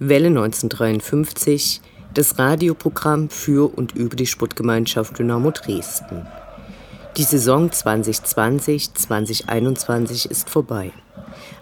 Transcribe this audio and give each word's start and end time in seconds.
Welle 0.00 0.28
1953, 0.28 1.80
das 2.14 2.38
Radioprogramm 2.38 3.30
für 3.30 3.76
und 3.76 3.96
über 3.96 4.14
die 4.14 4.28
Sportgemeinschaft 4.28 5.18
Dynamo 5.18 5.50
Dresden. 5.50 6.24
Die 7.16 7.24
Saison 7.24 7.70
2020-2021 7.70 10.30
ist 10.30 10.50
vorbei. 10.50 10.92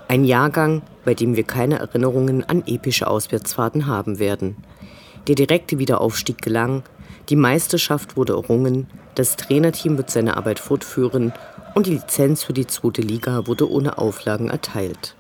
Ein 0.07 0.27
Jahrgang, 0.27 0.83
bei 1.07 1.15
dem 1.15 1.35
wir 1.35 1.45
keine 1.45 1.79
Erinnerungen 1.79 2.45
an 2.45 2.63
epische 2.67 3.07
Auswärtsfahrten 3.07 3.87
haben 3.87 4.19
werden. 4.19 4.57
Der 5.29 5.35
direkte 5.35 5.79
Wiederaufstieg 5.79 6.43
gelang, 6.43 6.83
die 7.31 7.37
Meisterschaft 7.37 8.19
wurde 8.19 8.35
errungen, 8.35 8.87
das 9.15 9.37
Trainerteam 9.37 9.97
wird 9.97 10.11
seine 10.11 10.37
Arbeit 10.37 10.59
fortführen 10.59 11.33
und 11.75 11.87
die 11.87 11.95
Lizenz 11.95 12.45
für 12.45 12.53
die 12.53 12.67
zweite 12.67 13.01
Liga 13.01 13.47
wurde 13.47 13.71
ohne 13.71 13.97
Auflagen 13.97 14.51
erteilt. 14.51 15.17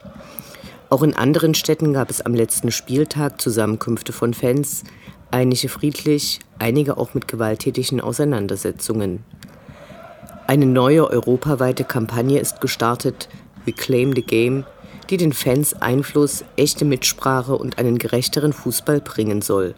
Auch 0.88 1.02
in 1.02 1.16
anderen 1.16 1.54
Städten 1.54 1.92
gab 1.92 2.10
es 2.10 2.20
am 2.20 2.34
letzten 2.34 2.70
Spieltag 2.70 3.40
Zusammenkünfte 3.40 4.12
von 4.12 4.34
Fans, 4.34 4.84
einige 5.32 5.68
friedlich, 5.68 6.38
einige 6.60 6.96
auch 6.96 7.12
mit 7.12 7.26
gewalttätigen 7.26 8.00
Auseinandersetzungen. 8.00 9.24
Eine 10.46 10.66
neue 10.66 11.10
europaweite 11.10 11.82
Kampagne 11.82 12.38
ist 12.38 12.60
gestartet, 12.60 13.28
Reclaim 13.66 14.14
the 14.14 14.22
Game, 14.22 14.64
die 15.10 15.16
den 15.16 15.32
Fans 15.32 15.74
Einfluss, 15.74 16.44
echte 16.56 16.84
Mitsprache 16.84 17.56
und 17.56 17.78
einen 17.78 17.98
gerechteren 17.98 18.52
Fußball 18.52 19.00
bringen 19.00 19.42
soll. 19.42 19.74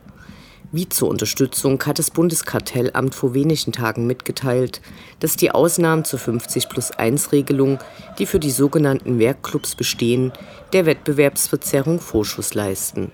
Wie 0.71 0.87
zur 0.87 1.09
Unterstützung 1.09 1.83
hat 1.87 1.99
das 1.99 2.11
Bundeskartellamt 2.11 3.15
vor 3.15 3.33
wenigen 3.33 3.73
Tagen 3.73 4.07
mitgeteilt, 4.07 4.83
dass 5.19 5.37
die 5.37 5.51
Ausnahmen 5.51 6.05
zur 6.05 6.19
50 6.19 6.69
plus 6.69 6.91
1 6.91 7.33
Regelung, 7.33 7.79
die 8.19 8.27
für 8.27 8.39
die 8.39 8.51
sogenannten 8.51 9.19
Werkclubs 9.19 9.75
bestehen, 9.75 10.31
der 10.73 10.87
Wettbewerbsverzerrung 10.87 12.01
Vorschuss 12.01 12.55
leisten. 12.55 13.11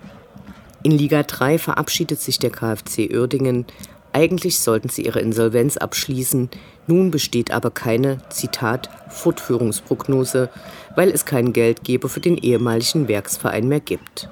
In 0.83 0.91
Liga 0.91 1.23
3 1.23 1.57
verabschiedet 1.57 2.19
sich 2.19 2.37
der 2.37 2.51
KfC 2.51 3.09
Uerdingen. 3.15 3.65
Eigentlich 4.13 4.59
sollten 4.59 4.89
sie 4.89 5.05
ihre 5.05 5.19
Insolvenz 5.19 5.77
abschließen. 5.77 6.49
Nun 6.87 7.11
besteht 7.11 7.51
aber 7.51 7.71
keine, 7.71 8.19
Zitat, 8.29 8.89
Fortführungsprognose, 9.09 10.49
weil 10.95 11.09
es 11.09 11.25
keinen 11.25 11.53
Geldgeber 11.53 12.09
für 12.09 12.19
den 12.19 12.37
ehemaligen 12.37 13.07
Werksverein 13.07 13.67
mehr 13.67 13.79
gibt. 13.79 14.29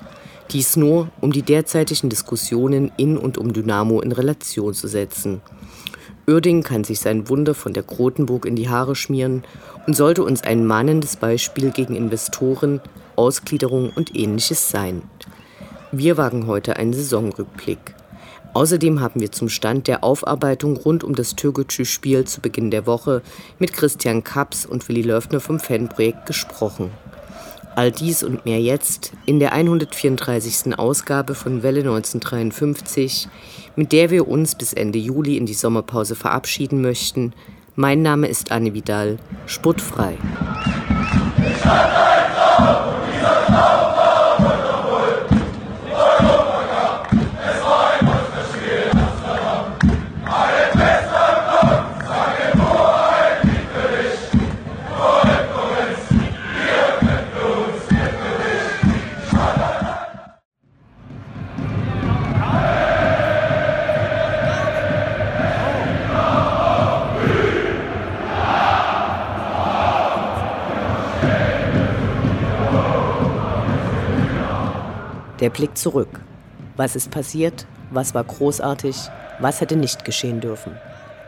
Dies 0.51 0.75
nur, 0.75 1.09
um 1.21 1.31
die 1.31 1.41
derzeitigen 1.41 2.09
Diskussionen 2.09 2.91
in 2.97 3.17
und 3.17 3.37
um 3.37 3.53
Dynamo 3.53 4.01
in 4.01 4.11
Relation 4.11 4.73
zu 4.73 4.87
setzen. 4.87 5.41
Oerding 6.27 6.63
kann 6.63 6.83
sich 6.83 6.99
sein 6.99 7.27
Wunder 7.27 7.53
von 7.53 7.73
der 7.73 7.83
Grotenburg 7.83 8.45
in 8.45 8.55
die 8.55 8.69
Haare 8.69 8.95
schmieren 8.95 9.43
und 9.87 9.95
sollte 9.95 10.23
uns 10.23 10.43
ein 10.43 10.65
mahnendes 10.65 11.17
Beispiel 11.17 11.71
gegen 11.71 11.95
Investoren, 11.95 12.79
Ausgliederung 13.17 13.91
und 13.95 14.15
ähnliches 14.15 14.69
sein. 14.69 15.03
Wir 15.91 16.17
wagen 16.17 16.47
heute 16.47 16.77
einen 16.77 16.93
Saisonrückblick. 16.93 17.95
Außerdem 18.53 19.01
haben 19.01 19.19
wir 19.19 19.31
zum 19.31 19.49
Stand 19.49 19.87
der 19.87 20.03
Aufarbeitung 20.03 20.77
rund 20.77 21.03
um 21.03 21.15
das 21.15 21.35
Türkgücü-Spiel 21.35 22.25
zu 22.25 22.39
Beginn 22.39 22.69
der 22.69 22.85
Woche 22.85 23.23
mit 23.57 23.73
Christian 23.73 24.23
Kaps 24.23 24.65
und 24.65 24.87
Willi 24.87 25.01
Löfner 25.01 25.39
vom 25.39 25.59
Fanprojekt 25.59 26.27
gesprochen. 26.27 26.91
All 27.75 27.91
dies 27.91 28.21
und 28.23 28.45
mehr 28.45 28.61
jetzt 28.61 29.13
in 29.25 29.39
der 29.39 29.53
134. 29.53 30.77
Ausgabe 30.77 31.33
von 31.33 31.63
Welle 31.63 31.79
1953, 31.79 33.27
mit 33.75 33.91
der 33.91 34.11
wir 34.11 34.27
uns 34.27 34.53
bis 34.53 34.73
Ende 34.73 34.99
Juli 34.99 35.37
in 35.37 35.47
die 35.47 35.55
Sommerpause 35.55 36.15
verabschieden 36.15 36.81
möchten. 36.81 37.33
Mein 37.75 38.03
Name 38.03 38.27
ist 38.27 38.51
Anne 38.51 38.75
Vidal, 38.75 39.17
sportfrei. 39.47 40.17
Der 75.53 75.59
Blick 75.59 75.77
zurück. 75.77 76.19
Was 76.77 76.95
ist 76.95 77.11
passiert? 77.11 77.67
Was 77.91 78.15
war 78.15 78.23
großartig? 78.23 78.95
Was 79.39 79.61
hätte 79.61 79.75
nicht 79.75 80.03
geschehen 80.03 80.41
dürfen? 80.41 80.75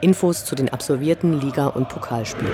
Infos 0.02 0.46
zu 0.46 0.56
den 0.56 0.70
absolvierten 0.70 1.40
Liga- 1.40 1.68
und 1.68 1.90
Pokalspielen. 1.90 2.52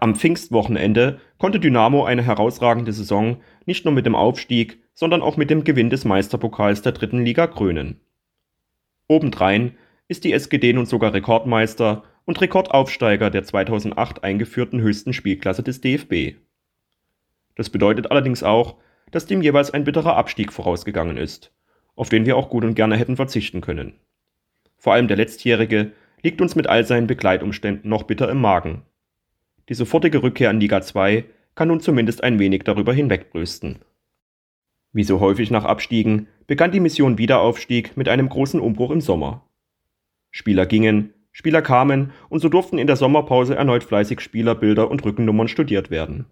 Am 0.00 0.14
Pfingstwochenende 0.14 1.18
konnte 1.38 1.58
Dynamo 1.58 2.04
eine 2.04 2.22
herausragende 2.22 2.92
Saison 2.92 3.38
nicht 3.64 3.86
nur 3.86 3.94
mit 3.94 4.04
dem 4.04 4.14
Aufstieg, 4.14 4.82
sondern 4.92 5.22
auch 5.22 5.38
mit 5.38 5.48
dem 5.48 5.64
Gewinn 5.64 5.88
des 5.88 6.04
Meisterpokals 6.04 6.82
der 6.82 6.92
dritten 6.92 7.24
Liga 7.24 7.46
krönen. 7.46 7.98
Obendrein 9.08 9.78
ist 10.06 10.24
die 10.24 10.34
SGD 10.34 10.74
nun 10.74 10.84
sogar 10.84 11.14
Rekordmeister 11.14 12.02
und 12.24 12.40
Rekordaufsteiger 12.40 13.30
der 13.30 13.44
2008 13.44 14.24
eingeführten 14.24 14.80
höchsten 14.80 15.12
Spielklasse 15.12 15.62
des 15.62 15.80
DFB. 15.80 16.36
Das 17.54 17.70
bedeutet 17.70 18.10
allerdings 18.10 18.42
auch, 18.42 18.76
dass 19.10 19.26
dem 19.26 19.42
jeweils 19.42 19.70
ein 19.70 19.84
bitterer 19.84 20.16
Abstieg 20.16 20.52
vorausgegangen 20.52 21.16
ist, 21.16 21.52
auf 21.96 22.08
den 22.08 22.26
wir 22.26 22.36
auch 22.36 22.48
gut 22.48 22.64
und 22.64 22.74
gerne 22.74 22.96
hätten 22.96 23.16
verzichten 23.16 23.60
können. 23.60 23.94
Vor 24.78 24.94
allem 24.94 25.08
der 25.08 25.16
letztjährige 25.16 25.92
liegt 26.22 26.40
uns 26.40 26.54
mit 26.54 26.66
all 26.66 26.84
seinen 26.84 27.06
Begleitumständen 27.06 27.88
noch 27.88 28.04
bitter 28.04 28.30
im 28.30 28.40
Magen. 28.40 28.82
Die 29.68 29.74
sofortige 29.74 30.22
Rückkehr 30.22 30.50
an 30.50 30.60
Liga 30.60 30.80
2 30.80 31.24
kann 31.54 31.68
nun 31.68 31.80
zumindest 31.80 32.24
ein 32.24 32.38
wenig 32.38 32.64
darüber 32.64 32.92
hinwegbrüsten. 32.92 33.80
Wie 34.92 35.04
so 35.04 35.20
häufig 35.20 35.50
nach 35.50 35.64
Abstiegen 35.64 36.28
begann 36.46 36.72
die 36.72 36.80
Mission 36.80 37.18
Wiederaufstieg 37.18 37.96
mit 37.96 38.08
einem 38.08 38.28
großen 38.28 38.60
Umbruch 38.60 38.90
im 38.90 39.00
Sommer. 39.00 39.46
Spieler 40.30 40.66
gingen, 40.66 41.14
Spieler 41.32 41.62
kamen 41.62 42.12
und 42.28 42.40
so 42.40 42.48
durften 42.48 42.78
in 42.78 42.86
der 42.86 42.96
Sommerpause 42.96 43.56
erneut 43.56 43.84
fleißig 43.84 44.20
Spielerbilder 44.20 44.90
und 44.90 45.04
Rückennummern 45.04 45.48
studiert 45.48 45.90
werden. 45.90 46.26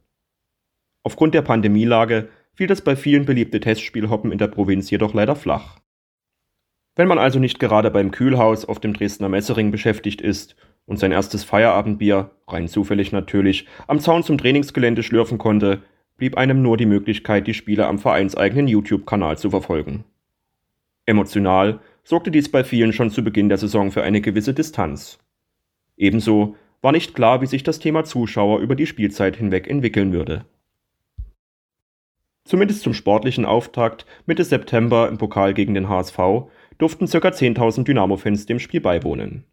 Aufgrund 1.02 1.34
der 1.34 1.42
Pandemielage 1.42 2.28
fiel 2.52 2.66
das 2.66 2.82
bei 2.82 2.94
vielen 2.94 3.24
beliebte 3.24 3.60
Testspielhoppen 3.60 4.30
in 4.30 4.38
der 4.38 4.48
Provinz 4.48 4.90
jedoch 4.90 5.14
leider 5.14 5.34
flach. 5.34 5.80
Wenn 6.96 7.08
man 7.08 7.18
also 7.18 7.38
nicht 7.38 7.58
gerade 7.58 7.90
beim 7.90 8.10
Kühlhaus 8.10 8.66
auf 8.66 8.78
dem 8.80 8.92
Dresdner 8.92 9.30
Messering 9.30 9.70
beschäftigt 9.70 10.20
ist 10.20 10.56
und 10.84 10.98
sein 10.98 11.12
erstes 11.12 11.44
Feierabendbier, 11.44 12.32
rein 12.46 12.68
zufällig 12.68 13.12
natürlich, 13.12 13.66
am 13.86 14.00
Zaun 14.00 14.22
zum 14.22 14.36
Trainingsgelände 14.36 15.02
schlürfen 15.02 15.38
konnte, 15.38 15.82
blieb 16.18 16.36
einem 16.36 16.60
nur 16.60 16.76
die 16.76 16.86
Möglichkeit, 16.86 17.46
die 17.46 17.54
Spiele 17.54 17.86
am 17.86 17.98
vereinseigenen 17.98 18.68
YouTube-Kanal 18.68 19.38
zu 19.38 19.48
verfolgen. 19.48 20.04
Emotional 21.06 21.80
sorgte 22.04 22.30
dies 22.30 22.50
bei 22.50 22.64
vielen 22.64 22.92
schon 22.92 23.10
zu 23.10 23.22
Beginn 23.22 23.48
der 23.48 23.58
Saison 23.58 23.90
für 23.90 24.02
eine 24.02 24.20
gewisse 24.20 24.54
Distanz. 24.54 25.18
Ebenso 25.96 26.56
war 26.82 26.92
nicht 26.92 27.14
klar, 27.14 27.42
wie 27.42 27.46
sich 27.46 27.62
das 27.62 27.78
Thema 27.78 28.04
Zuschauer 28.04 28.60
über 28.60 28.74
die 28.74 28.86
Spielzeit 28.86 29.36
hinweg 29.36 29.68
entwickeln 29.68 30.12
würde. 30.12 30.44
Zumindest 32.44 32.82
zum 32.82 32.94
sportlichen 32.94 33.44
Auftakt 33.44 34.06
Mitte 34.26 34.44
September 34.44 35.08
im 35.08 35.18
Pokal 35.18 35.54
gegen 35.54 35.74
den 35.74 35.88
HSV 35.88 36.18
durften 36.78 37.06
ca. 37.06 37.18
10.000 37.28 37.84
Dynamo-Fans 37.84 38.46
dem 38.46 38.58
Spiel 38.58 38.80
beiwohnen. 38.80 39.44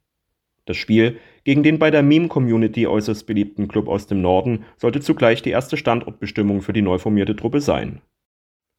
Das 0.65 0.77
Spiel 0.77 1.19
gegen 1.43 1.63
den 1.63 1.79
bei 1.79 1.91
der 1.91 2.03
Meme-Community 2.03 2.87
äußerst 2.87 3.25
beliebten 3.27 3.67
Club 3.67 3.87
aus 3.87 4.07
dem 4.07 4.21
Norden 4.21 4.65
sollte 4.77 4.99
zugleich 4.99 5.41
die 5.41 5.51
erste 5.51 5.77
Standortbestimmung 5.77 6.61
für 6.61 6.73
die 6.73 6.81
neu 6.81 6.97
formierte 6.97 7.35
Truppe 7.35 7.61
sein. 7.61 8.01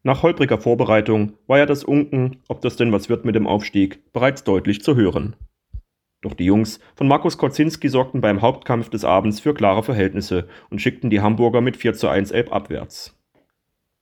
Nach 0.03 0.23
holpriger 0.23 0.59
Vorbereitung 0.59 1.33
war 1.47 1.59
ja 1.59 1.67
das 1.67 1.85
Unken, 1.85 2.39
ob 2.49 2.61
das 2.61 2.77
denn 2.77 2.93
was 2.93 3.09
wird 3.09 3.25
mit 3.25 3.35
dem 3.35 3.47
Aufstieg, 3.47 4.13
bereits 4.13 4.45
deutlich 4.45 4.81
zu 4.81 4.95
hören. 4.95 5.35
Doch 6.21 6.35
die 6.35 6.45
Jungs 6.45 6.81
von 6.97 7.09
Markus 7.09 7.39
Kocinski 7.39 7.89
sorgten 7.89 8.21
beim 8.21 8.43
Hauptkampf 8.43 8.91
des 8.91 9.05
Abends 9.05 9.41
für 9.41 9.55
klare 9.55 9.83
Verhältnisse 9.83 10.49
und 10.71 10.81
schickten 10.81 11.11
die 11.11 11.21
Hamburger 11.21 11.61
mit 11.61 11.77
4 11.77 11.95
zu 11.95 12.09
1 12.09 12.31
Elb 12.31 12.53
abwärts. 12.53 13.17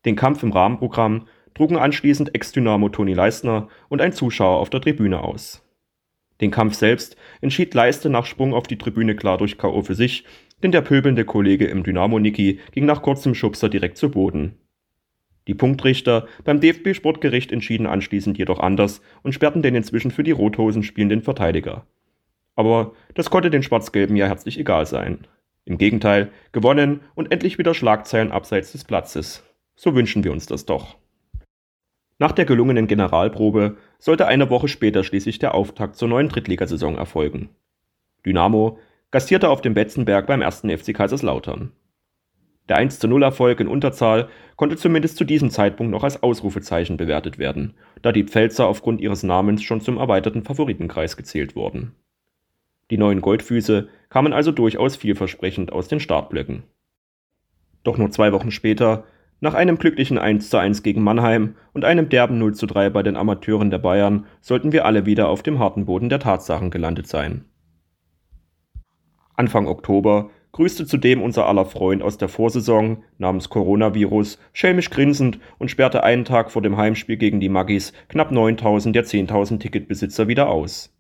Den 0.04 0.16
Kampf 0.16 0.42
im 0.42 0.52
Rahmenprogramm 0.52 1.26
trugen 1.54 1.76
anschließend 1.76 2.34
Ex-Dynamo 2.34 2.90
Toni 2.90 3.14
Leistner 3.14 3.68
und 3.88 4.00
ein 4.00 4.12
Zuschauer 4.12 4.58
auf 4.58 4.70
der 4.70 4.80
Tribüne 4.80 5.22
aus. 5.22 5.62
Den 6.40 6.50
Kampf 6.50 6.74
selbst 6.74 7.16
entschied 7.40 7.72
Leiste 7.72 8.10
nach 8.10 8.26
Sprung 8.26 8.54
auf 8.54 8.66
die 8.66 8.78
Tribüne 8.78 9.16
klar 9.16 9.38
durch 9.38 9.56
K.O. 9.56 9.82
für 9.82 9.94
sich, 9.94 10.24
denn 10.62 10.72
der 10.72 10.82
pöbelnde 10.82 11.24
Kollege 11.24 11.66
im 11.66 11.82
Dynamo 11.82 12.18
Niki 12.18 12.60
ging 12.72 12.84
nach 12.84 13.02
kurzem 13.02 13.34
Schubser 13.34 13.68
direkt 13.68 13.96
zu 13.96 14.10
Boden. 14.10 14.58
Die 15.46 15.54
Punktrichter 15.54 16.26
beim 16.44 16.60
DFB-Sportgericht 16.60 17.52
entschieden 17.52 17.86
anschließend 17.86 18.36
jedoch 18.38 18.58
anders 18.58 19.00
und 19.22 19.32
sperrten 19.32 19.62
den 19.62 19.74
inzwischen 19.74 20.10
für 20.10 20.24
die 20.24 20.32
Rothosen 20.32 20.82
spielenden 20.82 21.22
Verteidiger. 21.22 21.86
Aber 22.56 22.92
das 23.14 23.30
konnte 23.30 23.50
den 23.50 23.62
Schwarz-Gelben 23.62 24.16
ja 24.16 24.26
herzlich 24.26 24.58
egal 24.58 24.86
sein. 24.86 25.26
Im 25.64 25.78
Gegenteil, 25.78 26.30
gewonnen 26.52 27.00
und 27.14 27.30
endlich 27.30 27.58
wieder 27.58 27.74
Schlagzeilen 27.74 28.32
abseits 28.32 28.72
des 28.72 28.84
Platzes. 28.84 29.44
So 29.76 29.94
wünschen 29.94 30.24
wir 30.24 30.32
uns 30.32 30.46
das 30.46 30.64
doch. 30.64 30.96
Nach 32.18 32.32
der 32.32 32.46
gelungenen 32.46 32.86
Generalprobe 32.86 33.76
sollte 33.98 34.26
eine 34.26 34.48
Woche 34.48 34.68
später 34.68 35.04
schließlich 35.04 35.38
der 35.38 35.54
Auftakt 35.54 35.96
zur 35.96 36.08
neuen 36.08 36.28
Drittligasaison 36.28 36.96
erfolgen. 36.96 37.50
Dynamo 38.24 38.78
gastierte 39.10 39.50
auf 39.50 39.60
dem 39.60 39.74
Betzenberg 39.74 40.26
beim 40.26 40.40
ersten 40.40 40.70
FC 40.70 40.94
Kaiserslautern. 40.94 41.72
Der 42.68 42.78
1-0 42.78 43.22
Erfolg 43.22 43.60
in 43.60 43.68
Unterzahl 43.68 44.28
konnte 44.56 44.76
zumindest 44.76 45.16
zu 45.16 45.24
diesem 45.24 45.50
Zeitpunkt 45.50 45.92
noch 45.92 46.02
als 46.02 46.22
Ausrufezeichen 46.22 46.96
bewertet 46.96 47.38
werden, 47.38 47.74
da 48.02 48.10
die 48.10 48.24
Pfälzer 48.24 48.66
aufgrund 48.66 49.00
ihres 49.00 49.22
Namens 49.22 49.62
schon 49.62 49.80
zum 49.80 49.98
erweiterten 49.98 50.42
Favoritenkreis 50.42 51.16
gezählt 51.16 51.54
wurden. 51.54 51.94
Die 52.90 52.98
neuen 52.98 53.20
Goldfüße 53.20 53.88
kamen 54.08 54.32
also 54.32 54.52
durchaus 54.52 54.96
vielversprechend 54.96 55.72
aus 55.72 55.88
den 55.88 56.00
Startblöcken. 56.00 56.64
Doch 57.84 57.98
nur 57.98 58.10
zwei 58.10 58.32
Wochen 58.32 58.50
später 58.50 59.04
nach 59.40 59.54
einem 59.54 59.78
glücklichen 59.78 60.18
1:1 60.18 60.82
gegen 60.82 61.02
Mannheim 61.02 61.56
und 61.72 61.84
einem 61.84 62.08
derben 62.08 62.38
0:3 62.38 62.90
bei 62.90 63.02
den 63.02 63.16
Amateuren 63.16 63.70
der 63.70 63.78
Bayern 63.78 64.26
sollten 64.40 64.72
wir 64.72 64.86
alle 64.86 65.06
wieder 65.06 65.28
auf 65.28 65.42
dem 65.42 65.58
harten 65.58 65.84
Boden 65.84 66.08
der 66.08 66.20
Tatsachen 66.20 66.70
gelandet 66.70 67.06
sein. 67.06 67.44
Anfang 69.34 69.66
Oktober 69.66 70.30
grüßte 70.56 70.86
zudem 70.86 71.20
unser 71.20 71.46
aller 71.46 71.66
Freund 71.66 72.02
aus 72.02 72.16
der 72.16 72.28
Vorsaison 72.28 73.04
namens 73.18 73.50
Coronavirus 73.50 74.38
schelmisch 74.54 74.88
grinsend 74.88 75.38
und 75.58 75.70
sperrte 75.70 76.02
einen 76.02 76.24
Tag 76.24 76.50
vor 76.50 76.62
dem 76.62 76.78
Heimspiel 76.78 77.18
gegen 77.18 77.40
die 77.40 77.50
Maggis 77.50 77.92
knapp 78.08 78.32
9000 78.32 78.96
der 78.96 79.04
10.000 79.04 79.58
Ticketbesitzer 79.58 80.28
wieder 80.28 80.48
aus. 80.48 80.96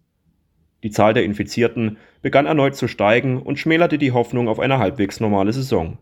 Die 0.82 0.90
Zahl 0.90 1.14
der 1.14 1.24
Infizierten 1.24 1.96
begann 2.20 2.44
erneut 2.44 2.76
zu 2.76 2.86
steigen 2.86 3.40
und 3.40 3.58
schmälerte 3.58 3.96
die 3.96 4.12
Hoffnung 4.12 4.46
auf 4.46 4.60
eine 4.60 4.78
halbwegs 4.78 5.20
normale 5.20 5.54
Saison. 5.54 5.96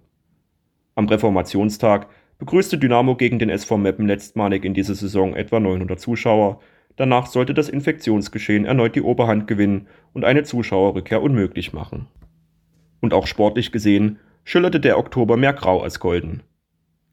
Am 0.96 1.06
Reformationstag 1.06 2.08
begrüßte 2.40 2.76
Dynamo 2.76 3.14
gegen 3.14 3.38
den 3.38 3.50
SV 3.50 3.76
Meppen 3.76 4.08
letztmalig 4.08 4.64
in 4.64 4.74
dieser 4.74 4.96
Saison 4.96 5.32
etwa 5.32 5.60
900 5.60 6.00
Zuschauer. 6.00 6.58
Danach 6.96 7.26
sollte 7.26 7.54
das 7.54 7.68
Infektionsgeschehen 7.68 8.64
erneut 8.64 8.96
die 8.96 9.02
Oberhand 9.02 9.46
gewinnen 9.46 9.86
und 10.12 10.24
eine 10.24 10.42
Zuschauerrückkehr 10.42 11.22
unmöglich 11.22 11.72
machen. 11.72 12.08
Und 13.04 13.12
auch 13.12 13.26
sportlich 13.26 13.70
gesehen 13.70 14.18
schillerte 14.44 14.80
der 14.80 14.98
Oktober 14.98 15.36
mehr 15.36 15.52
grau 15.52 15.82
als 15.82 16.00
golden. 16.00 16.42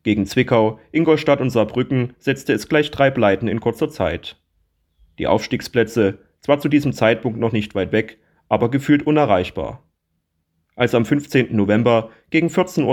Gegen 0.03 0.25
Zwickau, 0.25 0.79
Ingolstadt 0.93 1.41
und 1.41 1.49
Saarbrücken 1.49 2.13
setzte 2.17 2.53
es 2.53 2.69
gleich 2.69 2.91
drei 2.91 3.11
Pleiten 3.11 3.49
in 3.49 3.59
kurzer 3.59 3.89
Zeit. 3.89 4.37
Die 5.19 5.27
Aufstiegsplätze, 5.27 6.19
zwar 6.39 6.59
zu 6.61 6.69
diesem 6.69 6.93
Zeitpunkt 6.93 7.41
noch 7.41 7.51
nicht 7.51 7.75
weit 7.75 7.91
weg, 7.91 8.19
aber 8.47 8.71
gefühlt 8.71 9.05
unerreichbar. 9.05 9.83
Als 10.77 10.95
am 10.95 11.03
15. 11.03 11.53
November 11.53 12.09
gegen 12.29 12.47
14.30 12.47 12.85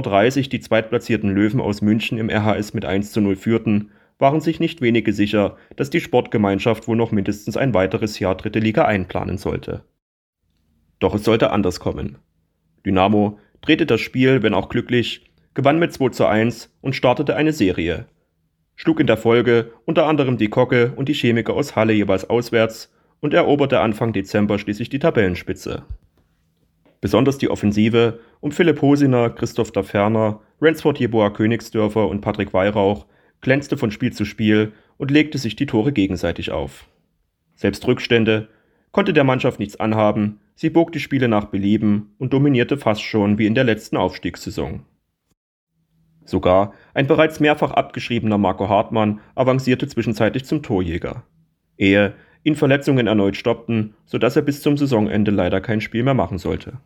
Uhr 0.43 0.49
die 0.49 0.59
zweitplatzierten 0.59 1.33
Löwen 1.33 1.61
aus 1.61 1.81
München 1.81 2.19
im 2.19 2.31
RHS 2.31 2.75
mit 2.75 2.85
1 2.85 3.12
zu 3.12 3.21
0 3.21 3.37
führten, 3.37 3.93
waren 4.19 4.41
sich 4.41 4.59
nicht 4.59 4.81
wenige 4.81 5.12
sicher, 5.12 5.56
dass 5.77 5.89
die 5.89 6.00
Sportgemeinschaft 6.00 6.89
wohl 6.89 6.97
noch 6.97 7.12
mindestens 7.12 7.56
ein 7.56 7.75
weiteres 7.75 8.19
Jahr 8.19 8.35
dritte 8.35 8.59
Liga 8.59 8.87
einplanen 8.87 9.39
sollte. 9.39 9.85
Doch 10.99 11.15
es 11.15 11.23
sollte 11.23 11.53
anders 11.53 11.79
kommen. 11.79 12.19
Dynamo 12.84 13.38
drehte 13.60 13.86
das 13.86 14.00
Spiel, 14.00 14.42
wenn 14.42 14.54
auch 14.54 14.69
glücklich, 14.69 15.30
gewann 15.54 15.78
mit 15.78 15.92
2 15.92 16.10
zu 16.10 16.26
1 16.26 16.75
und 16.80 16.94
startete 16.94 17.36
eine 17.36 17.52
Serie. 17.52 18.06
Schlug 18.76 19.00
in 19.00 19.06
der 19.06 19.16
Folge 19.16 19.72
unter 19.86 20.06
anderem 20.06 20.38
die 20.38 20.48
Kocke 20.48 20.92
und 20.94 21.08
die 21.08 21.14
Chemiker 21.14 21.54
aus 21.54 21.75
Halle 21.75 21.92
jeweils 21.92 22.30
auswärts 22.30 22.94
und 23.20 23.34
eroberte 23.34 23.80
Anfang 23.80 24.12
Dezember 24.12 24.58
schließlich 24.58 24.88
die 24.88 25.00
Tabellenspitze. 25.00 25.82
Besonders 27.00 27.38
die 27.38 27.50
Offensive 27.50 28.20
um 28.40 28.52
Philipp 28.52 28.80
Hosiner, 28.82 29.30
Christoph 29.30 29.72
Daferner, 29.72 30.40
Ransford 30.60 30.98
Jeboa 30.98 31.30
Königsdörfer 31.30 32.08
und 32.08 32.20
Patrick 32.20 32.52
Weihrauch 32.52 33.06
glänzte 33.40 33.76
von 33.76 33.90
Spiel 33.90 34.12
zu 34.12 34.25
Spiel 34.25 34.72
und 34.96 35.10
legte 35.10 35.38
sich 35.38 35.56
die 35.56 35.66
Tore 35.66 35.92
gegenseitig 35.92 36.50
auf. 36.50 36.88
Selbst 37.54 37.86
Rückstände 37.86 38.48
konnte 38.93 39.12
der 39.12 39.25
Mannschaft 39.25 39.58
nichts 39.58 39.79
anhaben, 39.79 40.40
sie 40.55 40.70
bog 40.70 40.93
die 40.93 41.00
Spiele 41.00 41.29
nach 41.29 41.46
Belieben 41.46 42.14
und 42.19 42.32
dominierte 42.32 42.76
fast 42.76 43.02
schon 43.02 43.38
wie 43.38 43.46
in 43.46 43.55
der 43.55 43.64
letzten 43.64 43.96
Aufstiegssaison. 43.96 44.81
Sogar 46.25 46.75
ein 46.93 47.06
bereits 47.06 47.40
mehrfach 47.40 47.70
abgeschriebener 47.70 48.37
Marco 48.37 48.69
Hartmann 48.69 49.20
avancierte 49.35 49.88
zwischenzeitlich 49.88 50.44
zum 50.44 50.62
Torjäger. 50.62 51.25
Ehe 51.79 52.14
ihn 52.44 52.55
Verletzungen 52.55 53.06
erneut 53.06 53.37
stoppten, 53.37 53.94
sodass 54.05 54.37
er 54.37 54.43
bis 54.43 54.62
zum 54.62 54.76
Saisonende 54.76 55.31
leider 55.31 55.61
kein 55.61 55.81
Spiel 55.81 56.02
mehr 56.02 56.14
machen 56.14 56.38
sollte. 56.38 56.79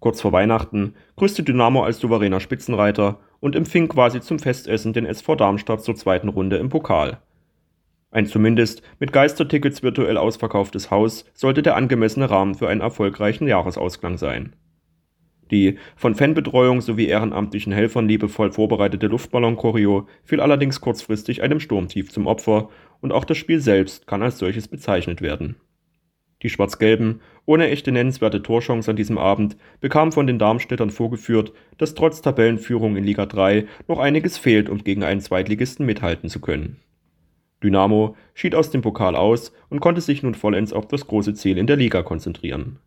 Kurz 0.00 0.20
vor 0.20 0.32
Weihnachten 0.32 0.94
grüßte 1.16 1.42
Dynamo 1.42 1.82
als 1.82 1.98
souveräner 1.98 2.40
Spitzenreiter 2.40 3.18
und 3.40 3.56
empfing 3.56 3.88
quasi 3.88 4.20
zum 4.20 4.38
Festessen 4.38 4.92
den 4.92 5.06
SV 5.06 5.36
Darmstadt 5.36 5.82
zur 5.82 5.96
zweiten 5.96 6.28
Runde 6.28 6.56
im 6.58 6.68
Pokal. 6.68 7.20
Ein 8.16 8.24
zumindest 8.24 8.80
mit 8.98 9.12
Geistertickets 9.12 9.82
virtuell 9.82 10.16
ausverkauftes 10.16 10.90
Haus 10.90 11.26
sollte 11.34 11.62
der 11.62 11.76
angemessene 11.76 12.30
Rahmen 12.30 12.54
für 12.54 12.66
einen 12.66 12.80
erfolgreichen 12.80 13.46
Jahresausklang 13.46 14.16
sein. 14.16 14.56
Die 15.50 15.76
von 15.96 16.14
Fanbetreuung 16.14 16.80
sowie 16.80 17.08
ehrenamtlichen 17.08 17.74
Helfern 17.74 18.08
liebevoll 18.08 18.52
vorbereitete 18.52 19.08
Luftballon-Choreo 19.08 20.08
fiel 20.24 20.40
allerdings 20.40 20.80
kurzfristig 20.80 21.42
einem 21.42 21.60
Sturmtief 21.60 22.10
zum 22.10 22.26
Opfer 22.26 22.70
und 23.02 23.12
auch 23.12 23.26
das 23.26 23.36
Spiel 23.36 23.60
selbst 23.60 24.06
kann 24.06 24.22
als 24.22 24.38
solches 24.38 24.66
bezeichnet 24.66 25.20
werden. 25.20 25.56
Die 26.42 26.48
Schwarz-Gelben, 26.48 27.20
ohne 27.44 27.68
echte 27.68 27.92
nennenswerte 27.92 28.42
Torchance 28.42 28.90
an 28.90 28.96
diesem 28.96 29.18
Abend, 29.18 29.58
bekamen 29.82 30.12
von 30.12 30.26
den 30.26 30.38
Darmstädtern 30.38 30.88
vorgeführt, 30.88 31.52
dass 31.76 31.94
trotz 31.94 32.22
Tabellenführung 32.22 32.96
in 32.96 33.04
Liga 33.04 33.26
3 33.26 33.66
noch 33.88 33.98
einiges 33.98 34.38
fehlt, 34.38 34.70
um 34.70 34.82
gegen 34.84 35.04
einen 35.04 35.20
Zweitligisten 35.20 35.84
mithalten 35.84 36.30
zu 36.30 36.40
können. 36.40 36.78
Dynamo 37.62 38.16
schied 38.34 38.54
aus 38.54 38.70
dem 38.70 38.82
Pokal 38.82 39.16
aus 39.16 39.52
und 39.70 39.80
konnte 39.80 40.00
sich 40.00 40.22
nun 40.22 40.34
vollends 40.34 40.72
auf 40.72 40.86
das 40.88 41.06
große 41.06 41.34
Ziel 41.34 41.58
in 41.58 41.66
der 41.66 41.76
Liga 41.76 42.02
konzentrieren. 42.02 42.78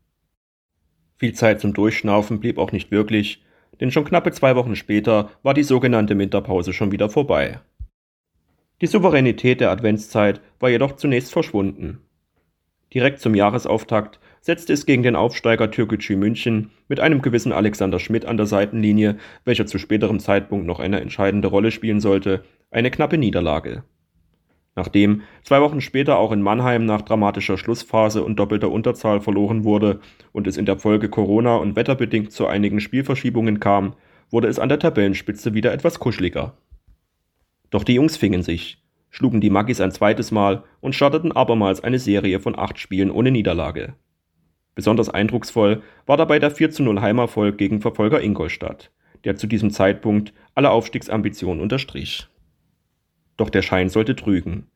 Viel 1.18 1.34
Zeit 1.34 1.60
zum 1.60 1.74
Durchschnaufen 1.74 2.40
blieb 2.40 2.58
auch 2.58 2.72
nicht 2.72 2.92
wirklich, 2.92 3.44
denn 3.80 3.92
schon 3.92 4.06
knappe 4.06 4.32
zwei 4.32 4.56
Wochen 4.56 4.76
später 4.76 5.32
war 5.44 5.54
die 5.54 5.64
sogenannte 5.64 6.18
Winterpause 6.18 6.74
schon 6.74 6.92
wieder 6.92 7.10
vorbei. 7.10 7.60
Die 8.82 8.88
Souveränität 8.88 9.60
der 9.60 9.72
Adventszeit 9.72 10.42
war 10.60 10.70
jedoch 10.70 10.96
zunächst 10.96 11.32
verschwunden. 11.34 12.00
Direkt 12.94 13.20
zum 13.20 13.36
Jahresauftakt 13.36 14.20
setzte 14.42 14.74
es 14.74 14.86
gegen 14.86 15.04
den 15.04 15.16
Aufsteiger 15.16 15.70
Türkgücü 15.70 16.16
München 16.16 16.72
mit 16.88 17.00
einem 17.00 17.22
gewissen 17.22 17.52
Alexander 17.52 18.00
Schmidt 18.00 18.26
an 18.26 18.38
der 18.38 18.46
Seitenlinie, 18.46 19.18
welcher 19.44 19.66
zu 19.66 19.78
späterem 19.78 20.20
Zeitpunkt 20.20 20.66
noch 20.66 20.80
eine 20.80 21.02
entscheidende 21.02 21.50
Rolle 21.50 21.72
spielen 21.72 22.00
sollte, 22.00 22.44
eine 22.72 22.90
knappe 22.90 23.18
Niederlage. 23.18 23.84
Nachdem 24.76 25.24
zwei 25.44 25.62
Wochen 25.62 25.82
später 25.82 26.18
auch 26.18 26.32
in 26.32 26.42
Mannheim 26.42 26.86
nach 26.86 27.02
dramatischer 27.02 27.58
Schlussphase 27.58 28.24
und 28.24 28.38
doppelter 28.38 28.72
Unterzahl 28.72 29.20
verloren 29.20 29.64
wurde 29.64 30.00
und 30.32 30.48
es 30.48 30.58
in 30.58 30.66
der 30.66 30.78
Folge 30.78 31.10
Corona 31.10 31.58
und 31.58 31.76
wetterbedingt 31.76 32.32
zu 32.32 32.48
einigen 32.48 32.80
Spielverschiebungen 32.80 33.60
kam, 33.60 33.94
wurde 34.30 34.48
es 34.48 34.60
an 34.60 34.70
der 34.70 34.80
Tabellenspitze 34.80 35.54
wieder 35.54 35.74
etwas 35.74 36.00
kuscheliger. 36.00 36.56
Doch 37.72 37.84
die 37.84 37.96
Jungs 37.96 38.18
fingen 38.18 38.44
sich, 38.44 38.84
schlugen 39.10 39.42
die 39.42 39.50
Maggis 39.50 39.82
ein 39.82 39.92
zweites 39.92 40.32
Mal 40.32 40.64
und 40.82 40.96
starteten 40.96 41.32
abermals 41.32 41.84
eine 41.84 42.00
Serie 42.00 42.40
von 42.40 42.58
acht 42.58 42.80
Spielen 42.80 43.12
ohne 43.12 43.32
Niederlage. 43.32 43.96
Besonders 44.76 45.10
eindrucksvoll 45.10 45.82
war 46.06 46.16
dabei 46.16 46.40
der 46.40 46.52
4 46.52 46.72
0 46.80 47.02
Heimerfolg 47.02 47.58
gegen 47.58 47.82
Verfolger 47.82 48.22
Ingolstadt, 48.22 48.92
der 49.26 49.36
zu 49.36 49.46
diesem 49.46 49.72
Zeitpunkt 49.72 50.34
alle 50.56 50.72
Aufstiegsambitionen 50.72 51.62
unterstrich. 51.62 52.28
Doch 53.40 53.50
der 53.50 53.62
Schein 53.62 53.88
sollte 53.88 54.18
trügen. 54.18 54.68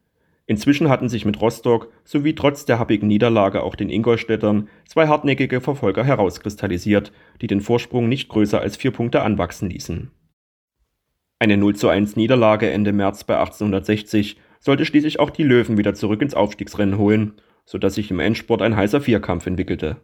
Inzwischen 0.46 0.88
hatten 0.88 1.10
sich 1.10 1.26
mit 1.26 1.42
Rostock 1.42 1.92
sowie 2.06 2.34
trotz 2.34 2.64
der 2.64 2.80
happigen 2.80 3.10
Niederlage 3.10 3.62
auch 3.62 3.76
den 3.76 3.90
Ingolstädtern 3.90 4.70
zwei 4.88 5.10
hartnäckige 5.10 5.60
Verfolger 5.60 6.06
herauskristallisiert, 6.06 7.12
die 7.42 7.48
den 7.48 7.60
Vorsprung 7.60 8.08
nicht 8.08 8.30
größer 8.30 8.62
als 8.62 8.78
vier 8.78 8.92
Punkte 8.92 9.22
anwachsen 9.22 9.70
ließen. 9.70 10.12
Eine 11.40 11.58
0:1 11.58 12.16
Niederlage 12.16 12.70
Ende 12.72 12.94
März 12.94 13.26
bei 13.26 13.38
1860 13.38 14.38
sollte 14.62 14.86
schließlich 14.86 15.20
auch 15.20 15.30
die 15.30 15.44
Löwen 15.44 15.78
wieder 15.78 15.94
zurück 15.94 16.22
ins 16.22 16.34
Aufstiegsrennen 16.34 16.98
holen, 16.98 17.34
sodass 17.66 17.96
sich 17.96 18.12
im 18.12 18.22
Endspurt 18.22 18.62
ein 18.62 18.78
heißer 18.78 19.02
Vierkampf 19.02 19.46
entwickelte. 19.46 19.98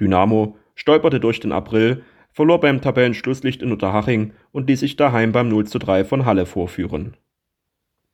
Dynamo 0.00 0.56
stolperte 0.74 1.20
durch 1.20 1.38
den 1.38 1.52
April, 1.52 2.02
verlor 2.32 2.58
beim 2.58 2.80
Tabellenschlusslicht 2.80 3.62
in 3.62 3.70
Unterhaching 3.70 4.32
und 4.50 4.68
ließ 4.68 4.80
sich 4.80 4.96
daheim 4.96 5.30
beim 5.30 5.48
0:3 5.48 6.04
von 6.04 6.26
Halle 6.26 6.46
vorführen 6.46 7.16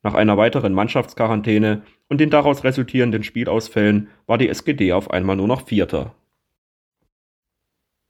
nach 0.06 0.14
einer 0.14 0.36
weiteren 0.36 0.72
Mannschaftsquarantäne 0.72 1.82
und 2.08 2.20
den 2.20 2.30
daraus 2.30 2.62
resultierenden 2.62 3.24
Spielausfällen 3.24 4.06
war 4.28 4.38
die 4.38 4.48
SGD 4.48 4.92
auf 4.92 5.10
einmal 5.10 5.34
nur 5.34 5.48
noch 5.48 5.66
Vierter. 5.66 6.14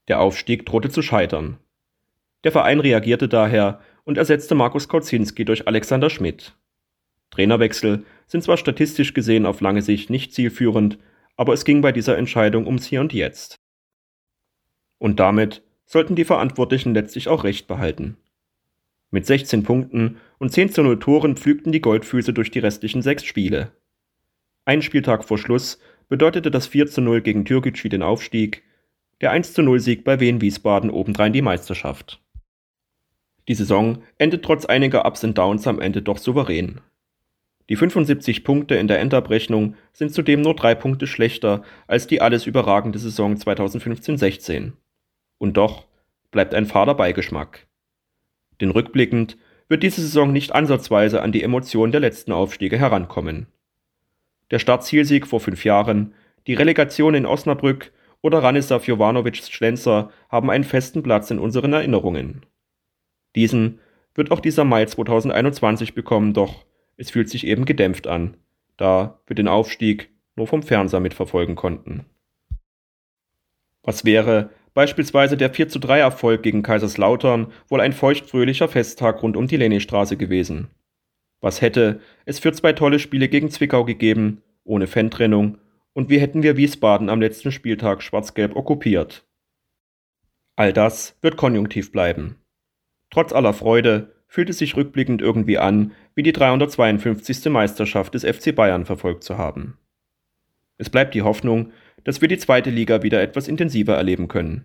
Der 0.07 0.21
Aufstieg 0.21 0.67
drohte 0.67 0.91
zu 0.91 1.01
scheitern. 1.01 1.57
Der 2.45 2.53
Verein 2.53 2.81
reagierte 2.81 3.29
daher 3.29 3.81
und 4.05 4.19
ersetzte 4.19 4.55
Markus 4.55 4.91
Kauzinski 4.91 5.47
durch 5.47 5.67
Alexander 5.67 6.11
Schmidt. 6.11 6.55
Trainerwechsel 7.31 8.05
sind 8.27 8.45
zwar 8.45 8.59
statistisch 8.59 9.15
gesehen 9.15 9.47
auf 9.47 9.63
lange 9.63 9.81
Sicht 9.81 10.11
nicht 10.11 10.35
zielführend, 10.35 10.99
aber 11.39 11.55
es 11.55 11.65
ging 11.65 11.81
bei 11.81 11.93
dieser 11.93 12.19
Entscheidung 12.19 12.67
ums 12.67 12.85
Hier 12.85 13.01
und 13.01 13.15
Jetzt. 13.15 13.57
Und 14.99 15.19
damit 15.19 15.63
sollten 15.87 16.15
die 16.15 16.27
Verantwortlichen 16.27 16.93
letztlich 16.93 17.29
auch 17.29 17.43
recht 17.43 17.67
behalten. 17.67 18.19
Mit 19.17 19.25
16 19.25 19.63
Punkten 19.63 20.19
und 20.37 20.53
10 20.53 20.73
zu 20.73 20.83
0 20.83 20.99
Toren 20.99 21.39
pflügten 21.39 21.73
die 21.73 21.81
Goldfüße 21.81 22.35
durch 22.35 22.51
die 22.51 22.59
restlichen 22.59 23.01
sechs 23.01 23.25
Spiele. 23.25 23.73
Ein 24.67 24.83
Spieltag 24.83 25.25
vor 25.25 25.39
Schluss 25.39 25.79
bedeutete 26.11 26.51
das 26.51 26.67
4 26.67 26.87
zu 26.89 27.01
0 27.01 27.23
gegen 27.23 27.47
Türkgücü 27.47 27.89
den 27.89 28.03
Aufstieg, 28.03 28.63
der 29.23 29.31
1 29.31 29.55
zu 29.55 29.63
0 29.63 29.81
Sieg 29.81 30.05
bei 30.05 30.21
Wien 30.21 30.43
Wiesbaden 30.43 30.91
obendrein 30.91 31.33
die 31.33 31.41
Meisterschaft. 31.41 32.21
Die 33.49 33.55
Saison 33.55 34.03
endet 34.19 34.45
trotz 34.45 34.67
einiger 34.67 35.07
Ups 35.07 35.25
und 35.25 35.39
Downs 35.39 35.67
am 35.67 35.81
Ende 35.81 36.03
doch 36.03 36.19
souverän. 36.19 36.83
Die 37.71 37.77
75 37.77 38.45
Punkte 38.45 38.75
in 38.75 38.87
der 38.87 39.01
Endabrechnung 39.01 39.77
sind 39.95 40.13
zudem 40.13 40.43
nur 40.43 40.55
drei 40.55 40.75
Punkte 40.75 41.07
schlechter 41.07 41.63
als 41.87 42.07
die 42.07 42.21
alles 42.21 42.45
überragende 42.45 42.99
Saison 42.99 43.37
2015-16. 43.37 44.73
Und 45.39 45.57
doch 45.57 45.87
bleibt 46.31 46.53
ein 46.53 46.67
fader 46.67 46.95
Beigeschmack. 46.95 47.67
Denn 48.61 48.71
rückblickend 48.71 49.37
wird 49.69 49.83
diese 49.83 50.01
Saison 50.01 50.33
nicht 50.33 50.55
ansatzweise 50.55 51.23
an 51.23 51.33
die 51.33 51.43
Emotionen 51.43 51.93
der 51.93 52.01
letzten 52.01 52.33
Aufstiege 52.33 52.79
herankommen. 52.79 53.47
Der 54.51 54.59
Startzielsieg 54.59 55.27
vor 55.27 55.41
fünf 55.41 55.65
Jahren, 55.65 56.15
die 56.47 56.55
Relegation 56.55 57.15
in 57.15 57.27
Osnabrück 57.27 57.93
oder 58.23 58.43
Ranislav 58.43 58.87
Jovanovics 58.87 59.51
Schlenzer 59.51 60.11
haben 60.29 60.51
einen 60.51 60.65
festen 60.65 61.03
Platz 61.03 61.31
in 61.31 61.39
unseren 61.39 61.73
Erinnerungen. 61.73 62.47
Diesen 63.35 63.81
wird 64.15 64.31
auch 64.31 64.41
dieser 64.41 64.65
Mai 64.65 64.87
2021 64.87 65.95
bekommen, 65.95 66.33
doch 66.33 66.65
es 66.97 67.11
fühlt 67.11 67.29
sich 67.29 67.47
eben 67.47 67.65
gedämpft 67.65 68.07
an, 68.07 68.37
da 68.77 69.21
wir 69.27 69.37
den 69.37 69.49
Aufstieg 69.49 70.11
nur 70.37 70.47
vom 70.47 70.63
Fernseher 70.63 71.01
mitverfolgen 71.01 71.57
konnten. 71.57 72.07
Was 73.83 74.05
wäre, 74.05 74.51
Beispielsweise 74.77 75.39
der 75.39 75.49
4 75.49 75.71
zu 75.71 75.79
3 75.79 76.01
Erfolg 76.01 76.43
gegen 76.43 76.63
Kaiserslautern 76.63 77.51
wohl 77.71 77.81
ein 77.81 77.95
feuchtfröhlicher 77.95 78.69
Festtag 78.69 79.23
rund 79.23 79.35
um 79.35 79.47
die 79.47 79.57
Lenistraße 79.57 80.19
gewesen. 80.19 80.69
Was 81.41 81.63
hätte 81.63 82.01
es 82.27 82.41
für 82.41 82.53
zwei 82.53 82.75
tolle 82.75 82.99
Spiele 82.99 83.29
gegen 83.29 83.49
Zwickau 83.49 83.87
gegeben, 83.87 84.43
ohne 84.65 84.87
Fantrennung, 84.87 85.57
und 85.95 86.11
wie 86.11 86.21
hätten 86.21 86.43
wir 86.43 86.59
Wiesbaden 86.59 87.09
am 87.09 87.23
letzten 87.23 87.53
Spieltag 87.53 88.03
schwarz-gelb 88.03 88.55
okkupiert? 88.55 89.25
All 90.57 90.75
das 90.75 91.17
wird 91.23 91.39
konjunktiv 91.39 91.91
bleiben. 91.91 92.37
Trotz 93.09 93.33
aller 93.33 93.55
Freude 93.55 94.15
fühlt 94.29 94.51
es 94.51 94.59
sich 94.59 94.77
rückblickend 94.77 95.23
irgendwie 95.23 95.57
an, 95.57 95.93
wie 96.15 96.23
die 96.23 96.35
352. 96.35 97.47
Meisterschaft 97.47 98.13
des 98.13 98.25
FC 98.25 98.55
Bayern 98.55 98.85
verfolgt 98.85 99.25
zu 99.25 99.39
haben. 99.39 99.79
Es 100.77 100.91
bleibt 100.91 101.15
die 101.15 101.23
Hoffnung, 101.23 101.73
dass 102.07 102.21
wir 102.21 102.29
die 102.29 102.39
zweite 102.39 102.71
Liga 102.71 103.03
wieder 103.03 103.21
etwas 103.21 103.49
intensiver 103.49 103.97
erleben 103.97 104.29
können. 104.29 104.65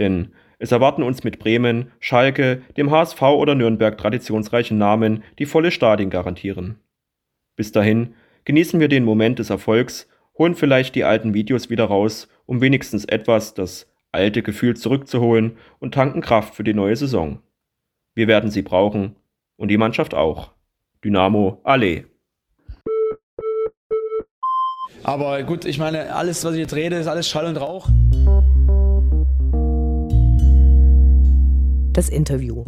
Denn 0.00 0.32
es 0.58 0.72
erwarten 0.72 1.04
uns 1.04 1.22
mit 1.22 1.38
Bremen, 1.38 1.92
Schalke, 2.00 2.62
dem 2.76 2.90
HSV 2.90 3.22
oder 3.22 3.54
Nürnberg 3.54 3.96
traditionsreichen 3.96 4.76
Namen, 4.76 5.22
die 5.38 5.46
volle 5.46 5.70
Stadien 5.70 6.10
garantieren. 6.10 6.80
Bis 7.54 7.70
dahin 7.70 8.14
genießen 8.44 8.80
wir 8.80 8.88
den 8.88 9.04
Moment 9.04 9.38
des 9.38 9.50
Erfolgs, 9.50 10.08
holen 10.36 10.56
vielleicht 10.56 10.96
die 10.96 11.04
alten 11.04 11.32
Videos 11.32 11.70
wieder 11.70 11.84
raus, 11.84 12.28
um 12.44 12.60
wenigstens 12.60 13.04
etwas 13.04 13.54
das 13.54 13.88
alte 14.10 14.42
Gefühl 14.42 14.76
zurückzuholen 14.76 15.58
und 15.78 15.94
tanken 15.94 16.22
Kraft 16.22 16.56
für 16.56 16.64
die 16.64 16.74
neue 16.74 16.96
Saison. 16.96 17.38
Wir 18.16 18.26
werden 18.26 18.50
sie 18.50 18.62
brauchen 18.62 19.14
und 19.54 19.68
die 19.68 19.78
Mannschaft 19.78 20.12
auch. 20.12 20.54
Dynamo 21.04 21.60
Allee. 21.62 22.09
Aber 25.10 25.42
gut, 25.42 25.64
ich 25.64 25.78
meine, 25.78 26.14
alles, 26.14 26.44
was 26.44 26.52
ich 26.54 26.60
jetzt 26.60 26.74
rede, 26.76 26.94
ist 26.94 27.08
alles 27.08 27.28
Schall 27.28 27.46
und 27.46 27.56
Rauch. 27.56 27.88
Das 31.92 32.08
Interview. 32.08 32.64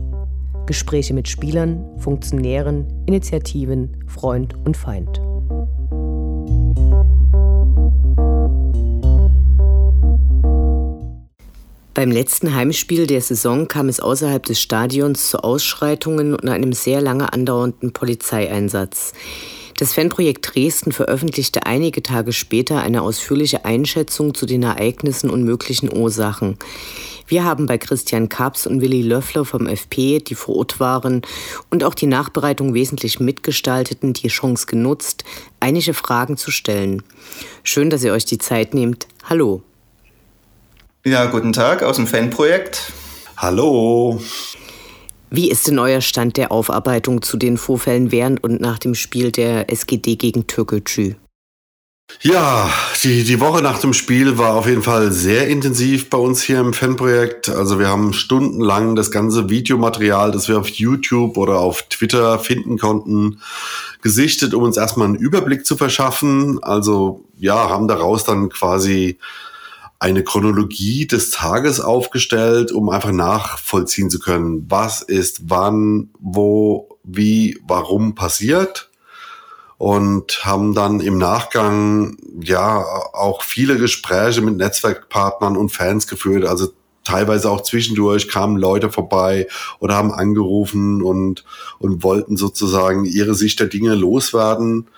Gespräche 0.67 1.15
mit 1.15 1.29
Spielern, 1.29 1.85
Funktionären, 1.99 3.05
Initiativen, 3.07 4.05
Freund 4.09 4.57
und 4.65 4.77
Feind. 4.77 5.21
Beim 11.95 12.11
letzten 12.11 12.57
Heimspiel 12.57 13.07
der 13.07 13.21
Saison 13.21 13.69
kam 13.69 13.89
es 13.89 14.01
außerhalb 14.01 14.43
des 14.43 14.61
Stadions 14.61 15.31
zu 15.31 15.45
Ausschreitungen 15.45 16.35
und 16.35 16.49
einem 16.49 16.73
sehr 16.73 17.01
lange 17.01 17.33
andauernden 17.33 17.93
Polizeieinsatz. 17.93 19.13
Das 19.77 19.95
Fanprojekt 19.95 20.55
Dresden 20.55 20.93
veröffentlichte 20.93 21.67
einige 21.67 22.03
Tage 22.03 22.33
später 22.33 22.83
eine 22.83 23.03
ausführliche 23.03 23.65
Einschätzung 23.65 24.35
zu 24.35 24.47
den 24.47 24.63
Ereignissen 24.63 25.31
und 25.31 25.45
möglichen 25.45 25.95
Ursachen. 25.95 26.59
Wir 27.27 27.45
haben 27.45 27.67
bei 27.67 27.79
Christian 27.79 28.29
Kaps 28.29 28.67
und 28.67 28.81
Willi 28.83 29.01
Löffler 29.01 29.45
vom 29.45 29.67
FP, 29.67 30.19
die 30.19 30.35
vor 30.35 30.57
Ort 30.57 30.81
waren 30.81 31.23
und 31.71 31.85
auch 31.85 31.95
die 31.95 32.07
Nachbereitung 32.07 32.75
wesentlich 32.75 33.21
mitgestalteten, 33.21 34.13
die 34.13 34.29
Chance 34.29 34.67
genutzt, 34.67 35.25
einige 35.59 35.95
Fragen 35.95 36.37
zu 36.37 36.51
stellen. 36.51 37.03
Schön, 37.63 37.89
dass 37.89 38.05
ihr 38.05 38.13
euch 38.13 38.27
die 38.27 38.39
Zeit 38.39 38.75
nehmt. 38.75 39.07
Hallo. 39.25 39.63
Ja, 41.05 41.27
guten 41.27 41.53
Tag 41.53 41.83
aus 41.83 41.97
dem 41.97 42.07
Fanprojekt. 42.07 42.93
Hallo. 43.37 44.21
Wie 45.35 45.51
ist 45.51 45.67
denn 45.67 45.79
euer 45.79 46.03
Stand 46.03 46.37
der 46.37 46.53
Aufarbeitung 46.53 47.23
zu 47.23 47.39
den 47.39 47.57
Vorfällen 47.57 48.13
während 48.13 48.45
und 48.45 48.61
nach 48.61 48.79
dem 48.79 48.95
Spiel 48.95 49.33
der 49.33 49.73
SGD 49.73 50.17
gegen 50.17 50.47
Türkgücü? 50.47 51.15
Ja, 52.21 52.71
die, 53.03 53.25
die 53.25 53.41
Woche 53.41 53.63
nach 53.63 53.79
dem 53.79 53.95
Spiel 53.95 54.37
war 54.37 54.57
auf 54.57 54.67
jeden 54.67 54.83
Fall 54.83 55.11
sehr 55.11 55.49
intensiv 55.49 56.11
bei 56.11 56.19
uns 56.19 56.43
hier 56.43 56.61
im 56.61 56.75
Fanprojekt. 56.75 57.49
Also 57.49 57.79
wir 57.79 57.89
haben 57.89 58.13
stundenlang 58.13 58.95
das 58.95 59.11
ganze 59.11 59.49
Videomaterial, 59.49 60.33
das 60.33 60.49
wir 60.49 60.59
auf 60.59 60.69
YouTube 60.69 61.39
oder 61.39 61.61
auf 61.61 61.81
Twitter 61.89 62.39
finden 62.39 62.77
konnten, 62.77 63.41
gesichtet, 64.03 64.53
um 64.53 64.65
uns 64.65 64.77
erstmal 64.77 65.07
einen 65.07 65.17
Überblick 65.17 65.65
zu 65.65 65.79
verschaffen. 65.79 66.63
Also 66.63 67.25
ja, 67.39 67.71
haben 67.71 67.89
daraus 67.89 68.25
dann 68.25 68.51
quasi 68.51 69.19
eine 70.03 70.25
Chronologie 70.25 71.07
des 71.07 71.31
Tages 71.31 71.81
aufgestellt, 71.81 72.73
um 72.73 72.89
einfach 72.89 73.13
nachvollziehen 73.13 74.11
zu 74.11 74.19
können, 74.19 74.67
was 74.69 75.01
ist 75.01 75.43
wann, 75.49 76.11
wo, 76.19 76.99
wie, 77.05 77.61
warum 77.69 78.17
passiert. 78.17 78.91
Und 79.79 80.45
haben 80.45 80.75
dann 80.75 80.99
im 80.99 81.19
Nachgang 81.19 82.17
ja 82.41 82.85
auch 83.13 83.43
viele 83.43 83.79
Gespräche 83.79 84.41
mit 84.41 84.57
Netzwerkpartnern 84.57 85.57
und 85.57 85.71
Fans 85.71 86.09
geführt. 86.09 86.47
Also 86.47 86.73
teilweise 87.05 87.49
auch 87.49 87.61
zwischendurch 87.61 88.27
kamen 88.27 88.57
Leute 88.57 88.91
vorbei 88.91 89.47
oder 89.79 89.95
haben 89.95 90.13
angerufen 90.13 91.01
und, 91.03 91.45
und 91.79 92.03
wollten 92.03 92.37
sozusagen 92.37 93.05
ihre 93.05 93.37
Sicht 93.37 93.61
der 93.61 93.69
Dinge 93.69 93.95
loswerden. 93.95 94.89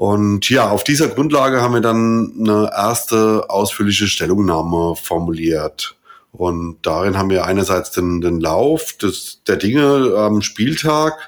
Und 0.00 0.48
ja, 0.48 0.70
auf 0.70 0.82
dieser 0.82 1.08
Grundlage 1.08 1.60
haben 1.60 1.74
wir 1.74 1.82
dann 1.82 2.32
eine 2.40 2.70
erste 2.74 3.50
ausführliche 3.50 4.06
Stellungnahme 4.06 4.94
formuliert. 4.96 5.94
Und 6.32 6.78
darin 6.80 7.18
haben 7.18 7.28
wir 7.28 7.44
einerseits 7.44 7.90
den, 7.90 8.22
den 8.22 8.40
Lauf 8.40 8.94
des, 8.94 9.42
der 9.46 9.56
Dinge 9.56 10.14
am 10.16 10.40
Spieltag 10.40 11.18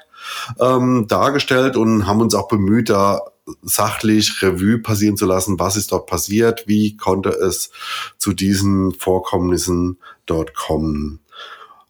ähm, 0.59 1.05
dargestellt 1.07 1.77
und 1.77 2.07
haben 2.07 2.21
uns 2.21 2.33
auch 2.33 2.47
bemüht, 2.47 2.89
da 2.89 3.21
sachlich 3.61 4.41
Revue 4.41 4.79
passieren 4.79 5.17
zu 5.17 5.27
lassen, 5.27 5.59
was 5.59 5.75
ist 5.75 5.91
dort 5.91 6.07
passiert, 6.07 6.63
wie 6.65 6.97
konnte 6.97 7.29
es 7.29 7.69
zu 8.17 8.33
diesen 8.33 8.91
Vorkommnissen 8.93 9.99
dort 10.25 10.55
kommen. 10.55 11.19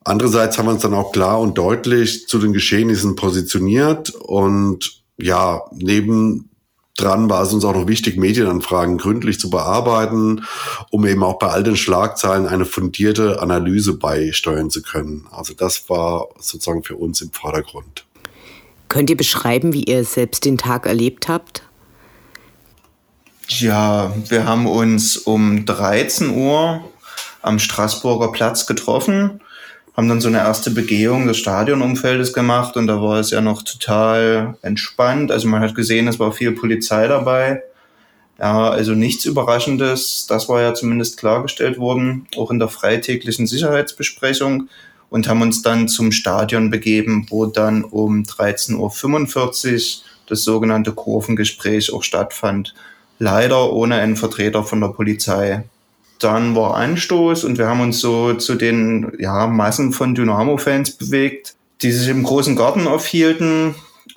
Andererseits 0.04 0.58
haben 0.58 0.66
wir 0.66 0.74
uns 0.74 0.82
dann 0.82 0.96
auch 0.96 1.14
klar 1.14 1.40
und 1.40 1.58
deutlich 1.58 2.28
zu 2.28 2.40
den 2.40 2.52
Geschehnissen 2.52 3.16
positioniert 3.16 4.10
und 4.10 5.02
ja, 5.18 5.62
neben 5.72 6.50
dran 6.96 7.30
war 7.30 7.44
es 7.44 7.54
uns 7.54 7.66
auch 7.66 7.74
noch 7.74 7.88
wichtig, 7.88 8.18
Medienanfragen 8.18 8.98
gründlich 8.98 9.40
zu 9.40 9.50
bearbeiten, 9.50 10.46
um 10.92 11.06
eben 11.06 11.24
auch 11.24 11.40
bei 11.40 11.48
all 11.48 11.64
den 11.64 11.76
Schlagzeilen 11.76 12.48
eine 12.48 12.66
fundierte 12.66 13.42
Analyse 13.42 13.94
beisteuern 13.94 14.70
zu 14.70 14.82
können. 14.82 15.28
Also 15.32 15.54
das 15.54 15.90
war 15.90 16.28
sozusagen 16.40 16.84
für 16.84 16.96
uns 16.96 17.22
im 17.22 17.32
Vordergrund. 17.32 18.06
Könnt 18.90 19.10
ihr 19.10 19.18
beschreiben, 19.18 19.74
wie 19.74 19.84
ihr 19.84 20.04
selbst 20.04 20.46
den 20.46 20.58
Tag 20.58 20.86
erlebt 20.86 21.28
habt? 21.28 21.64
Ja, 23.48 24.14
wir 24.30 24.46
haben 24.46 24.68
uns 24.68 25.18
um 25.18 25.66
13 25.66 26.30
Uhr 26.30 26.84
am 27.42 27.60
Straßburger 27.60 28.32
Platz 28.32 28.66
getroffen, 28.68 29.42
haben 29.96 30.10
dann 30.10 30.22
so 30.22 30.28
eine 30.28 30.40
erste 30.40 30.72
Begehung 30.72 31.28
des 31.28 31.38
Stadionumfeldes 31.38 32.34
gemacht 32.34 32.78
und 32.78 32.88
da 32.88 33.02
war 33.02 33.20
es 33.20 33.30
ja 33.30 33.42
noch 33.42 33.62
total 33.62 34.58
entspannt. 34.62 35.32
Also 35.32 35.48
man 35.48 35.62
hat 35.62 35.76
gesehen, 35.76 36.08
es 36.08 36.20
war 36.20 36.32
viel 36.32 36.52
Polizei 36.52 37.08
dabei. 37.08 37.62
Ja, 38.40 38.70
also 38.72 38.94
nichts 38.94 39.26
Überraschendes. 39.26 40.26
Das 40.28 40.50
war 40.50 40.62
ja 40.62 40.74
zumindest 40.74 41.18
klargestellt 41.18 41.78
worden, 41.78 42.28
auch 42.36 42.50
in 42.50 42.58
der 42.58 42.70
freitäglichen 42.70 43.46
Sicherheitsbesprechung 43.46 44.68
und 45.12 45.28
haben 45.28 45.44
uns 45.44 45.62
dann 45.62 45.88
zum 45.88 46.12
Stadion 46.12 46.72
begeben, 46.72 47.28
wo 47.30 47.46
dann 47.46 47.84
um 47.84 48.24
13.45 48.24 48.78
Uhr 48.80 50.04
das 50.28 50.44
sogenannte 50.44 50.92
Kurvengespräch 50.94 51.94
auch 51.94 52.02
stattfand. 52.02 52.74
Leider 53.20 53.72
ohne 53.72 53.96
einen 53.96 54.16
Vertreter 54.16 54.64
von 54.64 54.82
der 54.82 54.88
Polizei. 54.88 55.66
Dann 56.20 56.56
war 56.56 56.76
Anstoß 56.76 57.44
und 57.44 57.58
wir 57.58 57.68
haben 57.68 57.82
uns 57.82 58.00
so 58.00 58.34
zu 58.34 58.56
den 58.56 59.12
ja, 59.20 59.48
Massen 59.48 59.92
von 59.92 60.16
Dynamo-Fans 60.16 60.92
bewegt, 60.92 61.56
die 61.82 61.92
sich 61.92 62.08
im 62.08 62.24
großen 62.24 62.56
Garten 62.56 62.88
aufhielten 62.88 63.76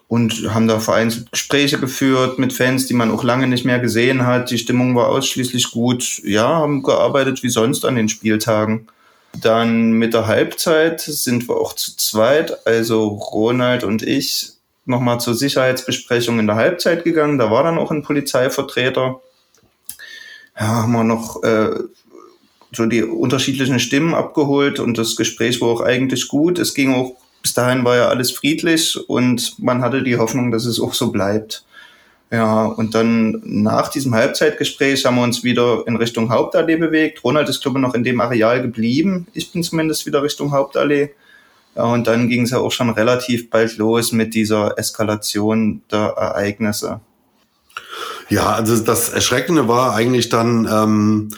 und 0.08 0.54
haben 0.54 0.68
da 0.68 0.78
vereinzelt 0.78 1.32
Gespräche 1.32 1.78
geführt 1.78 2.38
mit 2.38 2.52
Fans, 2.52 2.86
die 2.86 2.94
man 2.94 3.10
auch 3.10 3.24
lange 3.24 3.48
nicht 3.48 3.64
mehr 3.64 3.80
gesehen 3.80 4.24
hat. 4.24 4.50
Die 4.50 4.58
Stimmung 4.58 4.94
war 4.94 5.08
ausschließlich 5.08 5.72
gut. 5.72 6.20
Ja, 6.24 6.46
haben 6.46 6.82
gearbeitet 6.82 7.42
wie 7.42 7.48
sonst 7.48 7.84
an 7.84 7.96
den 7.96 8.08
Spieltagen. 8.08 8.86
Dann 9.40 9.92
mit 9.92 10.14
der 10.14 10.26
Halbzeit 10.26 11.00
sind 11.00 11.48
wir 11.48 11.56
auch 11.56 11.74
zu 11.74 11.96
zweit, 11.96 12.66
also 12.66 13.08
Ronald 13.08 13.84
und 13.84 14.02
ich, 14.02 14.52
nochmal 14.86 15.20
zur 15.20 15.34
Sicherheitsbesprechung 15.34 16.38
in 16.38 16.46
der 16.46 16.56
Halbzeit 16.56 17.04
gegangen. 17.04 17.38
Da 17.38 17.50
war 17.50 17.64
dann 17.64 17.78
auch 17.78 17.90
ein 17.90 18.02
Polizeivertreter. 18.02 19.20
Ja, 20.58 20.66
haben 20.66 20.92
wir 20.92 21.04
noch 21.04 21.42
äh, 21.42 21.70
so 22.72 22.86
die 22.86 23.02
unterschiedlichen 23.02 23.78
Stimmen 23.78 24.14
abgeholt 24.14 24.80
und 24.80 24.98
das 24.98 25.16
Gespräch 25.16 25.60
war 25.60 25.68
auch 25.68 25.80
eigentlich 25.80 26.28
gut. 26.28 26.58
Es 26.58 26.74
ging 26.74 26.94
auch, 26.94 27.12
bis 27.42 27.54
dahin 27.54 27.84
war 27.84 27.96
ja 27.96 28.08
alles 28.08 28.30
friedlich 28.30 28.98
und 29.08 29.58
man 29.58 29.82
hatte 29.82 30.02
die 30.02 30.16
Hoffnung, 30.16 30.50
dass 30.50 30.64
es 30.64 30.80
auch 30.80 30.94
so 30.94 31.12
bleibt. 31.12 31.64
Ja, 32.30 32.64
und 32.64 32.94
dann 32.94 33.40
nach 33.44 33.88
diesem 33.88 34.14
Halbzeitgespräch 34.14 35.04
haben 35.04 35.16
wir 35.16 35.22
uns 35.22 35.44
wieder 35.44 35.84
in 35.86 35.96
Richtung 35.96 36.30
Hauptallee 36.30 36.76
bewegt. 36.76 37.22
Ronald 37.22 37.48
ist, 37.48 37.62
glaube 37.62 37.78
ich, 37.78 37.82
noch 37.82 37.94
in 37.94 38.02
dem 38.02 38.20
Areal 38.20 38.62
geblieben. 38.62 39.28
Ich 39.32 39.52
bin 39.52 39.62
zumindest 39.62 40.06
wieder 40.06 40.22
Richtung 40.22 40.50
Hauptallee. 40.50 41.10
Ja, 41.76 41.84
und 41.84 42.06
dann 42.06 42.28
ging 42.28 42.42
es 42.42 42.50
ja 42.50 42.58
auch 42.58 42.72
schon 42.72 42.90
relativ 42.90 43.48
bald 43.48 43.76
los 43.76 44.10
mit 44.10 44.34
dieser 44.34 44.76
Eskalation 44.76 45.82
der 45.90 46.14
Ereignisse. 46.16 47.00
Ja, 48.28 48.50
also 48.50 48.76
das 48.78 49.08
Erschreckende 49.10 49.68
war 49.68 49.94
eigentlich 49.94 50.28
dann, 50.28 50.68
ähm, 50.70 51.28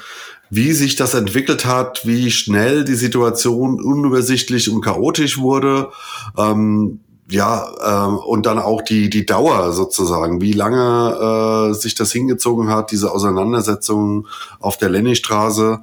wie 0.51 0.73
sich 0.73 0.97
das 0.97 1.15
entwickelt 1.15 1.67
hat, 1.67 2.07
wie 2.07 2.31
schnell 2.31 2.85
die 2.85 2.95
Situation 2.95 3.83
unübersichtlich 3.83 4.71
und 4.71 4.81
chaotisch 4.81 5.39
wurde. 5.39 5.91
Ähm, 6.37 7.01
ja, 7.31 7.69
ähm, 7.85 8.17
und 8.17 8.47
dann 8.47 8.59
auch 8.59 8.81
die, 8.81 9.11
die 9.11 9.27
Dauer 9.27 9.73
sozusagen, 9.73 10.41
wie 10.41 10.53
lange 10.53 11.71
äh, 11.71 11.75
sich 11.75 11.95
das 11.95 12.11
hingezogen 12.11 12.71
hat, 12.71 12.91
diese 12.91 13.13
Auseinandersetzung 13.13 14.27
auf 14.61 14.79
der 14.79 14.89
Lennystraße. 14.89 15.81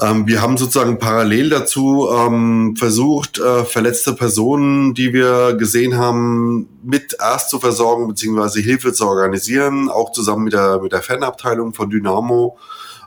Ähm, 0.00 0.26
wir 0.26 0.40
haben 0.40 0.56
sozusagen 0.56 0.98
parallel 0.98 1.50
dazu 1.50 2.08
ähm, 2.10 2.76
versucht, 2.76 3.38
äh, 3.38 3.64
verletzte 3.64 4.14
Personen, 4.14 4.94
die 4.94 5.12
wir 5.12 5.54
gesehen 5.54 5.96
haben, 5.96 6.68
mit 6.82 7.16
erst 7.20 7.50
zu 7.50 7.58
versorgen 7.58 8.08
beziehungsweise 8.08 8.60
Hilfe 8.60 8.92
zu 8.92 9.06
organisieren, 9.06 9.90
auch 9.90 10.12
zusammen 10.12 10.44
mit 10.44 10.54
der, 10.54 10.80
mit 10.80 10.92
der 10.92 11.02
Fanabteilung 11.02 11.74
von 11.74 11.90
Dynamo. 11.90 12.58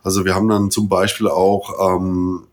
Also 0.03 0.25
wir 0.25 0.35
haben 0.35 0.47
dann 0.47 0.69
zum 0.69 0.87
Beispiel 0.87 1.27
auch 1.27 1.95
ähm, 1.95 2.43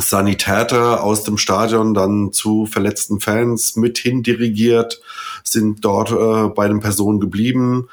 Sanitäter 0.00 1.02
aus 1.02 1.24
dem 1.24 1.38
Stadion 1.38 1.94
dann 1.94 2.32
zu 2.32 2.66
verletzten 2.66 3.20
Fans 3.20 3.76
mit 3.76 3.98
hindirigiert, 3.98 5.00
sind 5.44 5.84
dort 5.84 6.10
äh, 6.10 6.48
bei 6.48 6.68
den 6.68 6.80
Personen 6.80 7.20
geblieben. 7.20 7.88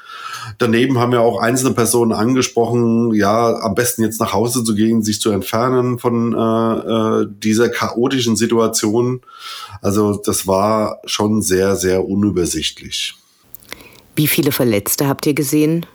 Daneben 0.58 0.98
haben 0.98 1.12
wir 1.12 1.20
auch 1.20 1.40
einzelne 1.40 1.72
Personen 1.72 2.12
angesprochen, 2.12 3.14
ja, 3.14 3.54
am 3.60 3.74
besten 3.74 4.02
jetzt 4.02 4.20
nach 4.20 4.32
Hause 4.32 4.64
zu 4.64 4.74
gehen, 4.74 5.02
sich 5.02 5.20
zu 5.20 5.30
entfernen 5.30 5.98
von 5.98 6.34
äh, 6.34 7.22
äh, 7.22 7.26
dieser 7.42 7.68
chaotischen 7.68 8.36
Situation. 8.36 9.20
Also 9.82 10.16
das 10.16 10.46
war 10.46 11.00
schon 11.04 11.42
sehr, 11.42 11.76
sehr 11.76 12.06
unübersichtlich. 12.06 13.14
Wie 14.16 14.28
viele 14.28 14.52
Verletzte 14.52 15.08
habt 15.08 15.26
ihr 15.26 15.34
gesehen? 15.34 15.86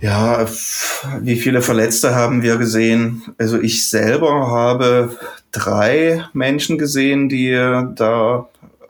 Ja, 0.00 0.46
wie 1.20 1.36
viele 1.36 1.60
Verletzte 1.60 2.14
haben 2.14 2.42
wir 2.42 2.56
gesehen? 2.56 3.22
Also 3.36 3.58
ich 3.60 3.88
selber 3.88 4.48
habe 4.48 5.16
drei 5.50 6.24
Menschen 6.32 6.78
gesehen, 6.78 7.28
die 7.28 7.50
da 7.50 8.48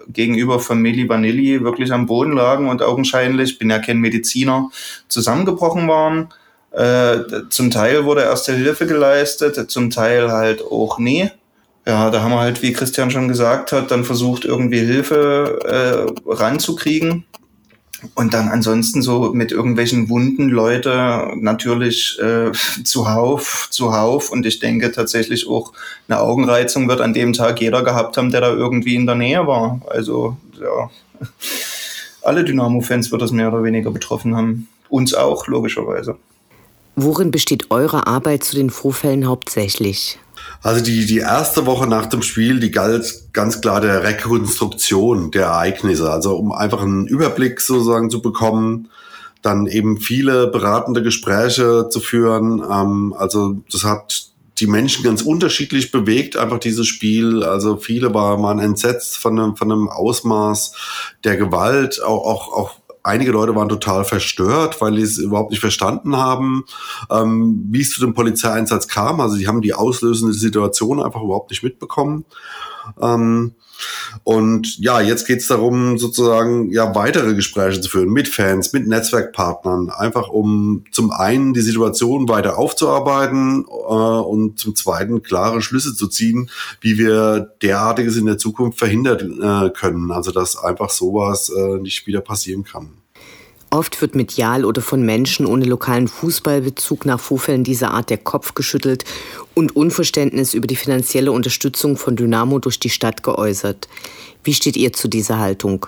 gegenüber 0.08 0.58
von 0.60 0.80
Meli 0.80 1.08
Vanilli 1.08 1.62
wirklich 1.62 1.92
am 1.92 2.06
Boden 2.06 2.32
lagen 2.32 2.68
und 2.68 2.82
augenscheinlich, 2.82 3.58
bin 3.58 3.70
ja 3.70 3.78
kein 3.78 3.98
Mediziner, 3.98 4.70
zusammengebrochen 5.08 5.88
waren. 5.88 6.28
Äh, 6.72 7.48
zum 7.50 7.70
Teil 7.70 8.04
wurde 8.04 8.22
erste 8.22 8.54
Hilfe 8.54 8.86
geleistet, 8.86 9.70
zum 9.70 9.90
Teil 9.90 10.30
halt 10.30 10.62
auch 10.62 10.98
nie. 10.98 11.30
Ja, 11.86 12.10
da 12.10 12.22
haben 12.22 12.32
wir 12.32 12.40
halt, 12.40 12.62
wie 12.62 12.74
Christian 12.74 13.10
schon 13.10 13.28
gesagt 13.28 13.72
hat, 13.72 13.90
dann 13.90 14.04
versucht, 14.04 14.44
irgendwie 14.44 14.80
Hilfe 14.80 15.58
äh, 15.64 16.30
ranzukriegen. 16.30 17.24
Und 18.14 18.32
dann 18.32 18.48
ansonsten 18.48 19.02
so 19.02 19.32
mit 19.32 19.50
irgendwelchen 19.50 20.08
wunden 20.08 20.48
Leute 20.48 21.32
natürlich 21.37 22.18
äh, 22.20 22.52
zuhauf, 22.84 23.68
zuhauf. 23.70 24.30
Und 24.30 24.46
ich 24.46 24.61
denke 24.61 24.92
tatsächlich 24.92 25.48
auch 25.48 25.72
eine 26.06 26.20
Augenreizung 26.20 26.88
wird 26.88 27.00
an 27.00 27.12
dem 27.12 27.32
Tag 27.32 27.61
jeder 27.61 27.82
gehabt 27.82 28.16
haben, 28.16 28.30
der 28.30 28.40
da 28.40 28.52
irgendwie 28.52 28.94
in 28.94 29.06
der 29.06 29.16
Nähe 29.16 29.46
war. 29.46 29.80
Also 29.88 30.37
ja, 30.61 30.90
alle 32.22 32.44
Dynamo-Fans 32.44 33.11
wird 33.11 33.22
das 33.22 33.32
mehr 33.32 33.48
oder 33.52 33.64
weniger 33.64 33.90
betroffen 33.90 34.37
haben. 34.37 34.68
Uns 34.88 35.14
auch, 35.14 35.48
logischerweise. 35.48 36.16
Worin 36.94 37.30
besteht 37.30 37.70
eure 37.70 38.06
Arbeit 38.06 38.44
zu 38.44 38.56
den 38.56 38.70
Vorfällen 38.70 39.26
hauptsächlich? 39.26 40.18
Also 40.62 40.82
die, 40.82 41.06
die 41.06 41.18
erste 41.18 41.66
Woche 41.66 41.86
nach 41.86 42.06
dem 42.06 42.22
Spiel, 42.22 42.58
die 42.58 42.70
galt 42.70 43.32
ganz 43.32 43.60
klar 43.60 43.80
der 43.80 44.02
Rekonstruktion 44.02 45.30
der 45.30 45.46
Ereignisse. 45.46 46.10
Also 46.10 46.36
um 46.36 46.52
einfach 46.52 46.82
einen 46.82 47.06
Überblick 47.06 47.60
sozusagen 47.60 48.10
zu 48.10 48.20
bekommen, 48.20 48.88
dann 49.42 49.66
eben 49.66 49.98
viele 49.98 50.48
beratende 50.48 51.02
Gespräche 51.02 51.88
zu 51.90 52.00
führen. 52.00 52.62
Ähm, 52.68 53.14
also 53.16 53.58
das 53.70 53.84
hat 53.84 54.28
die 54.58 54.66
Menschen 54.66 55.04
ganz 55.04 55.22
unterschiedlich 55.22 55.92
bewegt, 55.92 56.36
einfach 56.36 56.58
dieses 56.58 56.88
Spiel. 56.88 57.44
Also 57.44 57.76
viele 57.76 58.12
waren 58.12 58.58
entsetzt 58.58 59.16
von 59.16 59.38
einem, 59.38 59.56
von 59.56 59.70
einem 59.70 59.88
Ausmaß 59.88 60.74
der 61.22 61.36
Gewalt, 61.36 62.02
auch, 62.02 62.24
auch, 62.24 62.52
auch 62.52 62.76
einige 63.08 63.32
Leute 63.32 63.56
waren 63.56 63.68
total 63.68 64.04
verstört, 64.04 64.80
weil 64.80 64.94
sie 64.96 65.02
es 65.02 65.18
überhaupt 65.18 65.50
nicht 65.50 65.60
verstanden 65.60 66.16
haben, 66.16 66.64
ähm, 67.10 67.66
wie 67.70 67.80
es 67.80 67.90
zu 67.90 68.00
dem 68.00 68.14
Polizeieinsatz 68.14 68.86
kam. 68.86 69.20
Also 69.20 69.36
die 69.36 69.48
haben 69.48 69.62
die 69.62 69.74
auslösende 69.74 70.34
Situation 70.34 71.02
einfach 71.02 71.22
überhaupt 71.22 71.50
nicht 71.50 71.62
mitbekommen. 71.62 72.24
Ähm, 73.00 73.54
und 74.24 74.78
ja, 74.78 75.00
jetzt 75.00 75.26
geht 75.26 75.38
es 75.38 75.46
darum, 75.46 75.98
sozusagen 75.98 76.70
ja 76.70 76.94
weitere 76.94 77.34
Gespräche 77.34 77.80
zu 77.80 77.88
führen 77.88 78.10
mit 78.10 78.28
Fans, 78.28 78.72
mit 78.72 78.86
Netzwerkpartnern, 78.86 79.90
einfach 79.90 80.28
um 80.28 80.84
zum 80.90 81.10
einen 81.10 81.54
die 81.54 81.60
Situation 81.60 82.28
weiter 82.28 82.58
aufzuarbeiten 82.58 83.64
äh, 83.64 83.68
und 83.68 84.58
zum 84.58 84.74
zweiten 84.74 85.22
klare 85.22 85.62
Schlüsse 85.62 85.94
zu 85.94 86.08
ziehen, 86.08 86.50
wie 86.80 86.98
wir 86.98 87.52
derartiges 87.62 88.16
in 88.16 88.26
der 88.26 88.38
Zukunft 88.38 88.78
verhindern 88.78 89.40
äh, 89.40 89.70
können. 89.70 90.10
Also 90.10 90.32
dass 90.32 90.56
einfach 90.56 90.90
sowas 90.90 91.48
äh, 91.50 91.78
nicht 91.78 92.06
wieder 92.06 92.20
passieren 92.20 92.64
kann. 92.64 92.97
Oft 93.70 94.00
wird 94.00 94.14
medial 94.14 94.64
oder 94.64 94.81
von 94.81 95.02
Menschen 95.02 95.44
ohne 95.44 95.66
lokalen 95.66 96.09
Fußballbezug 96.09 97.04
nach 97.04 97.20
Vorfällen 97.20 97.64
dieser 97.64 97.90
Art 97.90 98.09
der 98.09 98.16
Kopf 98.16 98.54
geschüttelt 98.54 99.04
und 99.54 99.76
Unverständnis 99.76 100.54
über 100.54 100.66
die 100.66 100.76
finanzielle 100.76 101.33
Unterstützung 101.33 101.98
von 101.98 102.16
Dynamo 102.16 102.61
durch 102.61 102.81
die 102.81 102.88
Stadt 102.88 103.22
geäußert. 103.22 103.88
Wie 104.42 104.54
steht 104.54 104.76
ihr 104.76 104.94
zu 104.94 105.09
dieser 105.09 105.38
Haltung? 105.38 105.87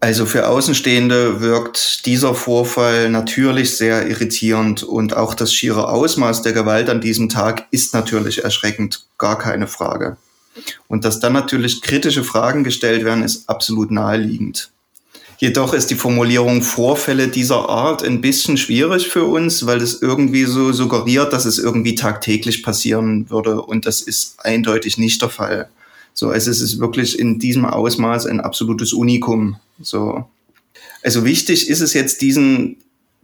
Also 0.00 0.26
für 0.26 0.48
Außenstehende 0.48 1.40
wirkt 1.40 2.04
dieser 2.04 2.34
Vorfall 2.34 3.08
natürlich 3.08 3.76
sehr 3.76 4.06
irritierend 4.06 4.82
und 4.82 5.16
auch 5.16 5.34
das 5.34 5.52
schiere 5.52 5.88
Ausmaß 5.88 6.42
der 6.42 6.52
Gewalt 6.52 6.90
an 6.90 7.00
diesem 7.00 7.30
Tag 7.30 7.66
ist 7.70 7.94
natürlich 7.94 8.44
erschreckend, 8.44 9.06
gar 9.16 9.38
keine 9.38 9.66
Frage. 9.66 10.18
Und 10.88 11.04
dass 11.04 11.20
dann 11.20 11.32
natürlich 11.32 11.80
kritische 11.80 12.22
Fragen 12.22 12.64
gestellt 12.64 13.04
werden, 13.04 13.24
ist 13.24 13.48
absolut 13.48 13.90
naheliegend. 13.90 14.73
Jedoch 15.38 15.74
ist 15.74 15.90
die 15.90 15.96
Formulierung 15.96 16.62
Vorfälle 16.62 17.28
dieser 17.28 17.68
Art 17.68 18.02
ein 18.02 18.20
bisschen 18.20 18.56
schwierig 18.56 19.08
für 19.08 19.24
uns, 19.24 19.66
weil 19.66 19.82
es 19.82 20.00
irgendwie 20.00 20.44
so 20.44 20.72
suggeriert, 20.72 21.32
dass 21.32 21.44
es 21.44 21.58
irgendwie 21.58 21.94
tagtäglich 21.94 22.62
passieren 22.62 23.28
würde. 23.30 23.60
Und 23.62 23.86
das 23.86 24.00
ist 24.00 24.36
eindeutig 24.38 24.98
nicht 24.98 25.20
der 25.22 25.30
Fall. 25.30 25.68
So, 26.12 26.28
also 26.28 26.50
es 26.50 26.60
ist 26.60 26.78
wirklich 26.78 27.18
in 27.18 27.38
diesem 27.38 27.64
Ausmaß 27.64 28.26
ein 28.26 28.40
absolutes 28.40 28.92
Unikum. 28.92 29.56
So. 29.80 30.28
Also 31.02 31.24
wichtig 31.24 31.68
ist 31.68 31.80
es 31.80 31.92
jetzt 31.92 32.22
diesen 32.22 32.76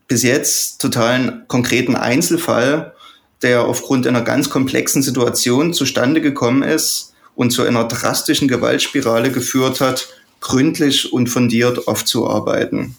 bis 0.09 0.25
jetzt 0.25 0.81
totalen 0.81 1.45
konkreten 1.47 1.95
Einzelfall, 1.95 2.95
der 3.43 3.65
aufgrund 3.65 4.09
einer 4.09 4.23
ganz 4.23 4.51
komplexen 4.51 5.03
Situation 5.03 5.73
zustande 5.73 6.21
gekommen 6.21 6.65
ist 6.65 7.15
und 7.37 7.53
zu 7.53 7.63
einer 7.63 7.85
drastischen 7.85 8.49
Gewaltspirale 8.49 9.31
geführt 9.31 9.81
hat, 9.81 10.09
gründlich 10.41 11.13
und 11.13 11.29
fundiert 11.29 11.87
aufzuarbeiten. 11.87 12.97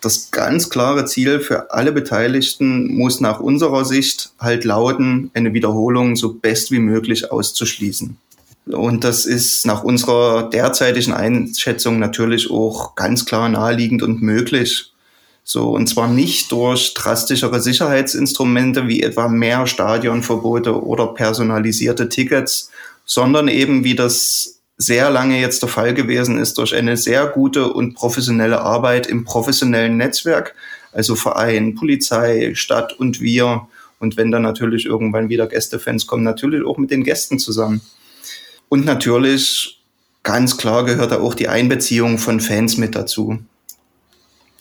Das 0.00 0.30
ganz 0.30 0.70
klare 0.70 1.06
Ziel 1.06 1.40
für 1.40 1.72
alle 1.72 1.90
Beteiligten 1.90 2.94
muss 2.94 3.20
nach 3.20 3.40
unserer 3.40 3.84
Sicht 3.84 4.30
halt 4.38 4.64
lauten, 4.64 5.30
eine 5.34 5.52
Wiederholung 5.54 6.14
so 6.14 6.34
best 6.34 6.70
wie 6.70 6.78
möglich 6.78 7.32
auszuschließen. 7.32 8.16
Und 8.66 9.02
das 9.02 9.26
ist 9.26 9.66
nach 9.66 9.82
unserer 9.82 10.48
derzeitigen 10.50 11.12
Einschätzung 11.12 11.98
natürlich 11.98 12.50
auch 12.50 12.94
ganz 12.94 13.24
klar 13.24 13.48
naheliegend 13.48 14.02
und 14.02 14.22
möglich. 14.22 14.92
So, 15.42 15.70
und 15.70 15.88
zwar 15.88 16.08
nicht 16.08 16.52
durch 16.52 16.92
drastischere 16.92 17.60
Sicherheitsinstrumente 17.60 18.86
wie 18.86 19.02
etwa 19.02 19.28
mehr 19.28 19.66
Stadionverbote 19.66 20.84
oder 20.84 21.08
personalisierte 21.08 22.10
Tickets, 22.10 22.70
sondern 23.06 23.48
eben 23.48 23.82
wie 23.82 23.94
das 23.94 24.57
sehr 24.78 25.10
lange 25.10 25.40
jetzt 25.40 25.62
der 25.62 25.68
Fall 25.68 25.92
gewesen 25.92 26.38
ist, 26.38 26.56
durch 26.56 26.74
eine 26.74 26.96
sehr 26.96 27.26
gute 27.26 27.72
und 27.72 27.94
professionelle 27.94 28.60
Arbeit 28.60 29.08
im 29.08 29.24
professionellen 29.24 29.96
Netzwerk, 29.96 30.54
also 30.92 31.16
Verein, 31.16 31.74
Polizei, 31.74 32.52
Stadt 32.54 32.98
und 32.98 33.20
wir. 33.20 33.66
Und 33.98 34.16
wenn 34.16 34.30
dann 34.30 34.42
natürlich 34.42 34.86
irgendwann 34.86 35.28
wieder 35.28 35.48
Gästefans 35.48 36.06
kommen, 36.06 36.22
natürlich 36.22 36.64
auch 36.64 36.78
mit 36.78 36.92
den 36.92 37.02
Gästen 37.02 37.40
zusammen. 37.40 37.80
Und 38.68 38.84
natürlich, 38.84 39.80
ganz 40.22 40.56
klar 40.56 40.84
gehört 40.84 41.10
da 41.10 41.20
auch 41.20 41.34
die 41.34 41.48
Einbeziehung 41.48 42.18
von 42.18 42.38
Fans 42.38 42.76
mit 42.76 42.94
dazu. 42.94 43.40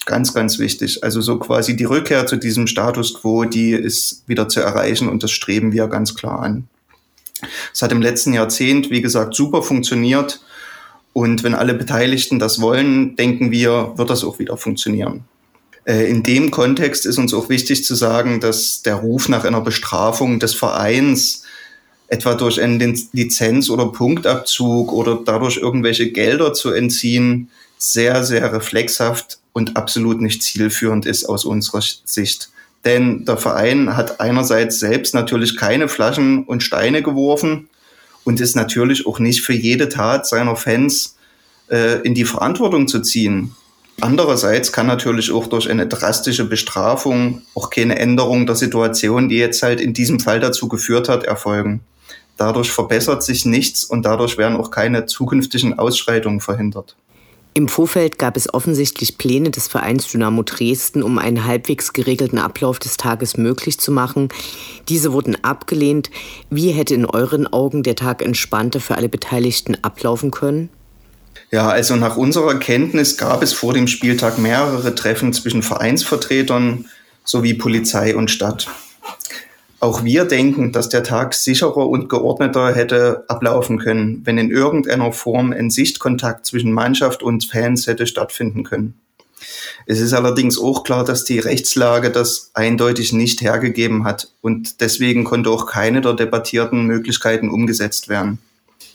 Ganz, 0.08 0.34
ganz 0.34 0.58
wichtig. 0.58 1.04
Also 1.04 1.22
so 1.22 1.38
quasi 1.38 1.76
die 1.76 1.84
Rückkehr 1.84 2.26
zu 2.26 2.38
diesem 2.38 2.66
Status 2.66 3.14
quo, 3.14 3.44
die 3.44 3.72
ist 3.72 4.24
wieder 4.26 4.50
zu 4.50 4.62
erreichen 4.62 5.10
und 5.10 5.22
das 5.22 5.32
streben 5.32 5.74
wir 5.74 5.88
ganz 5.88 6.16
klar 6.16 6.40
an. 6.40 6.68
Es 7.74 7.82
hat 7.82 7.92
im 7.92 8.02
letzten 8.02 8.34
Jahrzehnt, 8.34 8.90
wie 8.90 9.02
gesagt, 9.02 9.36
super 9.36 9.62
funktioniert. 9.62 10.42
Und 11.14 11.44
wenn 11.44 11.56
alle 11.56 11.74
Beteiligten 11.74 12.40
das 12.40 12.62
wollen, 12.62 13.16
denken 13.16 13.52
wir, 13.52 13.94
wird 13.96 14.10
das 14.10 14.24
auch 14.24 14.40
wieder 14.40 14.58
funktionieren. 14.58 15.24
Äh, 15.86 16.10
in 16.10 16.22
dem 16.22 16.52
Kontext 16.52 17.06
ist 17.06 17.18
uns 17.18 17.34
auch 17.34 17.50
wichtig 17.50 17.86
zu 17.86 17.96
sagen, 17.96 18.40
dass 18.40 18.84
der 18.84 18.96
Ruf 18.96 19.30
nach 19.30 19.46
einer 19.46 19.62
Bestrafung 19.62 20.40
des 20.40 20.54
Vereins 20.54 21.44
etwa 22.08 22.36
durch 22.36 22.62
einen 22.62 22.80
Lizenz- 23.14 23.70
oder 23.70 23.88
Punktabzug 23.88 24.94
oder 24.94 25.20
dadurch 25.26 25.58
irgendwelche 25.58 26.12
Gelder 26.12 26.54
zu 26.54 26.72
entziehen, 26.72 27.50
sehr, 27.78 28.24
sehr 28.24 28.54
reflexhaft 28.54 29.40
und 29.54 29.78
absolut 29.78 30.22
nicht 30.22 30.44
zielführend 30.44 31.06
ist 31.06 31.26
aus 31.26 31.46
unserer 31.46 31.82
Sicht. 31.82 32.50
Denn 32.88 33.26
der 33.26 33.36
Verein 33.36 33.98
hat 33.98 34.22
einerseits 34.22 34.80
selbst 34.80 35.14
natürlich 35.14 35.58
keine 35.58 35.90
Flaschen 35.90 36.46
und 36.46 36.64
Steine 36.64 37.04
geworfen 37.04 37.68
und 38.24 38.40
ist 38.40 38.56
natürlich 38.56 39.06
auch 39.06 39.20
nicht 39.20 39.42
für 39.42 39.52
jede 39.52 39.90
Tat 39.90 40.26
seiner 40.26 40.56
Fans 40.56 41.18
äh, 41.70 42.00
in 42.04 42.16
die 42.16 42.24
Verantwortung 42.24 42.88
zu 42.88 43.02
ziehen. 43.02 43.54
Andererseits 44.00 44.72
kann 44.72 44.88
natürlich 44.88 45.34
auch 45.34 45.48
durch 45.48 45.70
eine 45.70 45.86
drastische 45.86 46.46
Bestrafung 46.46 47.42
auch 47.56 47.72
keine 47.72 48.00
Änderung 48.00 48.46
der 48.46 48.56
Situation, 48.56 49.28
die 49.28 49.36
jetzt 49.36 49.62
halt 49.64 49.82
in 49.82 49.94
diesem 49.94 50.22
Fall 50.22 50.40
dazu 50.40 50.70
geführt 50.70 51.10
hat, 51.10 51.26
erfolgen. 51.26 51.82
Dadurch 52.38 52.72
verbessert 52.72 53.22
sich 53.22 53.44
nichts 53.46 53.84
und 53.84 54.04
dadurch 54.06 54.38
werden 54.38 54.56
auch 54.56 54.72
keine 54.72 55.08
zukünftigen 55.08 55.78
Ausschreitungen 55.78 56.40
verhindert. 56.40 56.96
Im 57.58 57.68
Vorfeld 57.68 58.20
gab 58.20 58.38
es 58.38 58.54
offensichtlich 58.54 59.18
Pläne 59.18 59.50
des 59.50 59.68
Vereins 59.68 60.12
Dynamo 60.12 60.44
Dresden, 60.44 61.02
um 61.02 61.18
einen 61.18 61.44
halbwegs 61.44 61.92
geregelten 61.92 62.38
Ablauf 62.38 62.78
des 62.78 62.98
Tages 62.98 63.36
möglich 63.36 63.80
zu 63.80 63.92
machen. 63.92 64.30
Diese 64.90 65.12
wurden 65.12 65.44
abgelehnt. 65.44 66.12
Wie 66.52 66.70
hätte 66.70 66.94
in 66.94 67.08
euren 67.08 67.52
Augen 67.52 67.82
der 67.82 67.96
Tag 67.96 68.22
entspannter 68.22 68.80
für 68.80 68.94
alle 68.94 69.10
Beteiligten 69.10 69.76
ablaufen 69.82 70.30
können? 70.30 70.70
Ja, 71.50 71.68
also 71.68 71.96
nach 71.96 72.16
unserer 72.16 72.60
Kenntnis 72.60 73.18
gab 73.18 73.42
es 73.42 73.54
vor 73.54 73.74
dem 73.74 73.88
Spieltag 73.88 74.38
mehrere 74.38 74.94
Treffen 74.94 75.34
zwischen 75.34 75.64
Vereinsvertretern 75.64 76.86
sowie 77.24 77.56
Polizei 77.56 78.16
und 78.16 78.30
Stadt. 78.30 78.68
Auch 79.80 80.04
wir 80.04 80.26
denken, 80.26 80.72
dass 80.72 80.90
der 80.90 81.04
Tag 81.04 81.36
sicherer 81.36 81.88
und 81.88 82.10
geordneter 82.10 82.74
hätte 82.74 83.26
ablaufen 83.28 83.78
können, 83.78 84.22
wenn 84.26 84.40
in 84.40 84.50
irgendeiner 84.50 85.12
Form 85.12 85.54
ein 85.54 85.70
Sichtkontakt 85.70 86.48
zwischen 86.48 86.72
Mannschaft 86.72 87.22
und 87.22 87.46
Fans 87.46 87.86
hätte 87.86 88.08
stattfinden 88.08 88.64
können. 88.64 88.96
Es 89.86 90.02
ist 90.02 90.14
allerdings 90.14 90.60
auch 90.60 90.84
klar, 90.84 91.06
dass 91.06 91.26
die 91.26 91.38
Rechtslage 91.38 92.10
das 92.10 92.50
eindeutig 92.56 93.14
nicht 93.14 93.42
hergegeben 93.42 94.04
hat 94.04 94.30
und 94.42 94.82
deswegen 94.82 95.24
konnte 95.24 95.52
auch 95.52 95.68
keine 95.68 96.02
der 96.02 96.14
debattierten 96.14 96.88
Möglichkeiten 96.88 97.50
umgesetzt 97.50 98.10
werden. 98.10 98.40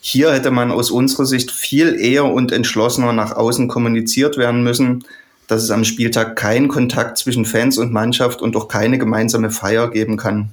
Hier 0.01 0.33
hätte 0.33 0.51
man 0.51 0.69
aus 0.69 0.91
unserer 0.91 1.25
Sicht 1.25 1.49
viel 1.49 1.95
eher 1.95 2.25
und 2.25 2.51
entschlossener 2.51 3.13
nach 3.13 3.31
außen 3.31 3.69
kommuniziert 3.69 4.37
werden 4.37 4.61
müssen, 4.61 5.05
dass 5.47 5.63
es 5.63 5.71
am 5.71 5.85
Spieltag 5.85 6.35
keinen 6.35 6.67
Kontakt 6.67 7.17
zwischen 7.17 7.45
Fans 7.45 7.77
und 7.77 7.93
Mannschaft 7.93 8.41
und 8.41 8.57
auch 8.57 8.67
keine 8.67 8.97
gemeinsame 8.97 9.49
Feier 9.49 9.89
geben 9.89 10.17
kann. 10.17 10.49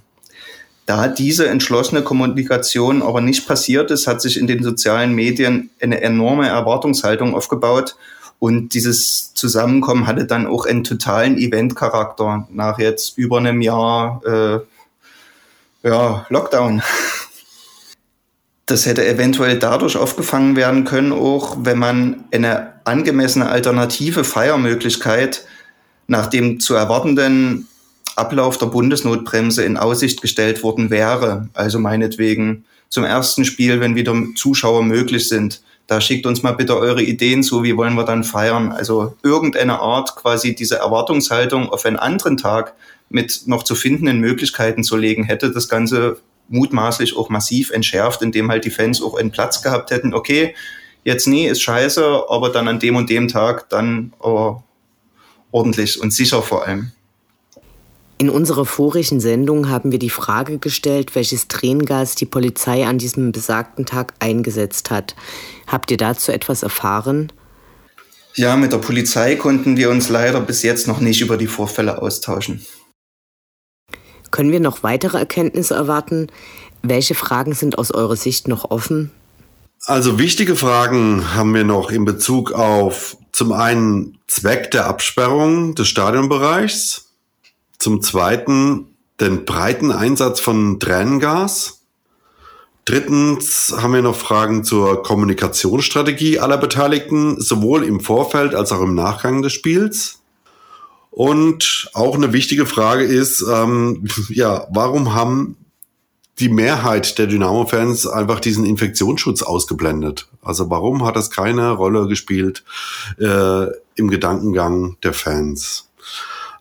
Da 0.90 1.06
diese 1.06 1.48
entschlossene 1.48 2.02
Kommunikation 2.02 3.00
aber 3.00 3.20
nicht 3.20 3.46
passiert 3.46 3.92
ist, 3.92 4.08
hat 4.08 4.20
sich 4.20 4.36
in 4.36 4.48
den 4.48 4.64
sozialen 4.64 5.14
Medien 5.14 5.70
eine 5.80 6.00
enorme 6.00 6.48
Erwartungshaltung 6.48 7.36
aufgebaut. 7.36 7.94
Und 8.40 8.74
dieses 8.74 9.32
Zusammenkommen 9.34 10.08
hatte 10.08 10.24
dann 10.24 10.48
auch 10.48 10.66
einen 10.66 10.82
totalen 10.82 11.38
Eventcharakter 11.38 12.48
nach 12.50 12.80
jetzt 12.80 13.16
über 13.16 13.38
einem 13.38 13.60
Jahr 13.60 14.20
äh, 14.26 15.88
ja, 15.88 16.26
Lockdown. 16.28 16.82
Das 18.66 18.84
hätte 18.84 19.06
eventuell 19.06 19.60
dadurch 19.60 19.96
aufgefangen 19.96 20.56
werden 20.56 20.82
können, 20.82 21.12
auch 21.12 21.58
wenn 21.60 21.78
man 21.78 22.24
eine 22.32 22.80
angemessene 22.82 23.48
alternative 23.48 24.24
Feiermöglichkeit 24.24 25.44
nach 26.08 26.26
dem 26.26 26.58
zu 26.58 26.74
erwartenden 26.74 27.68
Ablauf 28.20 28.58
der 28.58 28.66
Bundesnotbremse 28.66 29.64
in 29.64 29.76
Aussicht 29.76 30.22
gestellt 30.22 30.62
worden 30.62 30.90
wäre. 30.90 31.48
Also 31.54 31.78
meinetwegen 31.78 32.64
zum 32.88 33.04
ersten 33.04 33.44
Spiel, 33.44 33.80
wenn 33.80 33.96
wieder 33.96 34.14
Zuschauer 34.36 34.82
möglich 34.82 35.28
sind. 35.28 35.62
Da 35.86 36.00
schickt 36.00 36.26
uns 36.26 36.42
mal 36.42 36.52
bitte 36.52 36.76
eure 36.76 37.02
Ideen 37.02 37.42
zu, 37.42 37.64
wie 37.64 37.76
wollen 37.76 37.94
wir 37.94 38.04
dann 38.04 38.22
feiern. 38.22 38.70
Also 38.70 39.16
irgendeine 39.24 39.80
Art 39.80 40.14
quasi 40.14 40.54
diese 40.54 40.76
Erwartungshaltung 40.76 41.68
auf 41.70 41.84
einen 41.84 41.96
anderen 41.96 42.36
Tag 42.36 42.74
mit 43.08 43.42
noch 43.46 43.64
zu 43.64 43.74
findenden 43.74 44.20
Möglichkeiten 44.20 44.84
zu 44.84 44.96
legen, 44.96 45.24
hätte 45.24 45.50
das 45.50 45.68
Ganze 45.68 46.18
mutmaßlich 46.48 47.16
auch 47.16 47.28
massiv 47.28 47.70
entschärft, 47.70 48.22
indem 48.22 48.50
halt 48.50 48.64
die 48.64 48.70
Fans 48.70 49.02
auch 49.02 49.14
einen 49.14 49.32
Platz 49.32 49.62
gehabt 49.62 49.90
hätten. 49.90 50.14
Okay, 50.14 50.54
jetzt 51.04 51.26
nie 51.26 51.46
ist 51.46 51.62
scheiße, 51.62 52.24
aber 52.28 52.50
dann 52.50 52.68
an 52.68 52.78
dem 52.78 52.96
und 52.96 53.10
dem 53.10 53.28
Tag 53.28 53.68
dann 53.70 54.12
aber 54.20 54.62
ordentlich 55.50 56.00
und 56.00 56.12
sicher 56.12 56.42
vor 56.42 56.66
allem. 56.66 56.92
In 58.20 58.28
unserer 58.28 58.66
vorigen 58.66 59.18
Sendung 59.18 59.70
haben 59.70 59.92
wir 59.92 59.98
die 59.98 60.10
Frage 60.10 60.58
gestellt, 60.58 61.14
welches 61.14 61.48
Tränengas 61.48 62.16
die 62.16 62.26
Polizei 62.26 62.84
an 62.84 62.98
diesem 62.98 63.32
besagten 63.32 63.86
Tag 63.86 64.12
eingesetzt 64.18 64.90
hat. 64.90 65.16
Habt 65.66 65.90
ihr 65.90 65.96
dazu 65.96 66.30
etwas 66.30 66.62
erfahren? 66.62 67.32
Ja, 68.34 68.58
mit 68.58 68.72
der 68.72 68.76
Polizei 68.76 69.36
konnten 69.36 69.78
wir 69.78 69.88
uns 69.88 70.10
leider 70.10 70.42
bis 70.42 70.62
jetzt 70.62 70.86
noch 70.86 71.00
nicht 71.00 71.22
über 71.22 71.38
die 71.38 71.46
Vorfälle 71.46 72.02
austauschen. 72.02 72.66
Können 74.30 74.52
wir 74.52 74.60
noch 74.60 74.82
weitere 74.82 75.16
Erkenntnisse 75.16 75.72
erwarten? 75.72 76.26
Welche 76.82 77.14
Fragen 77.14 77.54
sind 77.54 77.78
aus 77.78 77.90
eurer 77.90 78.16
Sicht 78.16 78.48
noch 78.48 78.70
offen? 78.70 79.12
Also 79.86 80.18
wichtige 80.18 80.56
Fragen 80.56 81.34
haben 81.34 81.54
wir 81.54 81.64
noch 81.64 81.90
in 81.90 82.04
Bezug 82.04 82.52
auf 82.52 83.16
zum 83.32 83.52
einen 83.52 84.18
Zweck 84.26 84.70
der 84.72 84.88
Absperrung 84.88 85.74
des 85.74 85.88
Stadionbereichs, 85.88 87.09
zum 87.80 88.02
Zweiten 88.02 88.86
den 89.20 89.44
breiten 89.44 89.90
Einsatz 89.90 90.38
von 90.38 90.78
Tränengas. 90.78 91.80
Drittens 92.84 93.74
haben 93.76 93.94
wir 93.94 94.02
noch 94.02 94.16
Fragen 94.16 94.64
zur 94.64 95.02
Kommunikationsstrategie 95.02 96.38
aller 96.38 96.58
Beteiligten, 96.58 97.40
sowohl 97.40 97.84
im 97.84 98.00
Vorfeld 98.00 98.54
als 98.54 98.72
auch 98.72 98.80
im 98.80 98.94
Nachgang 98.94 99.42
des 99.42 99.52
Spiels. 99.52 100.20
Und 101.10 101.90
auch 101.92 102.14
eine 102.14 102.32
wichtige 102.32 102.66
Frage 102.66 103.04
ist, 103.04 103.44
ähm, 103.50 104.06
ja, 104.28 104.66
warum 104.70 105.14
haben 105.14 105.56
die 106.38 106.48
Mehrheit 106.48 107.18
der 107.18 107.26
Dynamo-Fans 107.26 108.06
einfach 108.06 108.40
diesen 108.40 108.64
Infektionsschutz 108.64 109.42
ausgeblendet. 109.42 110.28
Also 110.40 110.70
warum 110.70 111.04
hat 111.04 111.16
das 111.16 111.30
keine 111.30 111.72
Rolle 111.72 112.08
gespielt 112.08 112.64
äh, 113.18 113.66
im 113.94 114.08
Gedankengang 114.08 114.96
der 115.02 115.12
Fans. 115.12 115.90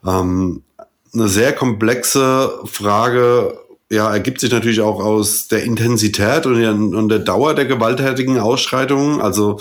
Ähm, 0.06 0.64
eine 1.14 1.28
sehr 1.28 1.54
komplexe 1.54 2.60
Frage 2.66 3.58
ja, 3.92 4.12
ergibt 4.12 4.40
sich 4.40 4.52
natürlich 4.52 4.82
auch 4.82 5.04
aus 5.04 5.48
der 5.48 5.64
Intensität 5.64 6.46
und 6.46 6.60
der, 6.60 6.74
und 6.74 7.10
der 7.10 7.20
Dauer 7.20 7.56
der 7.56 7.66
gewalttätigen 7.66 8.40
Ausschreitungen. 8.40 9.20
Also 9.20 9.60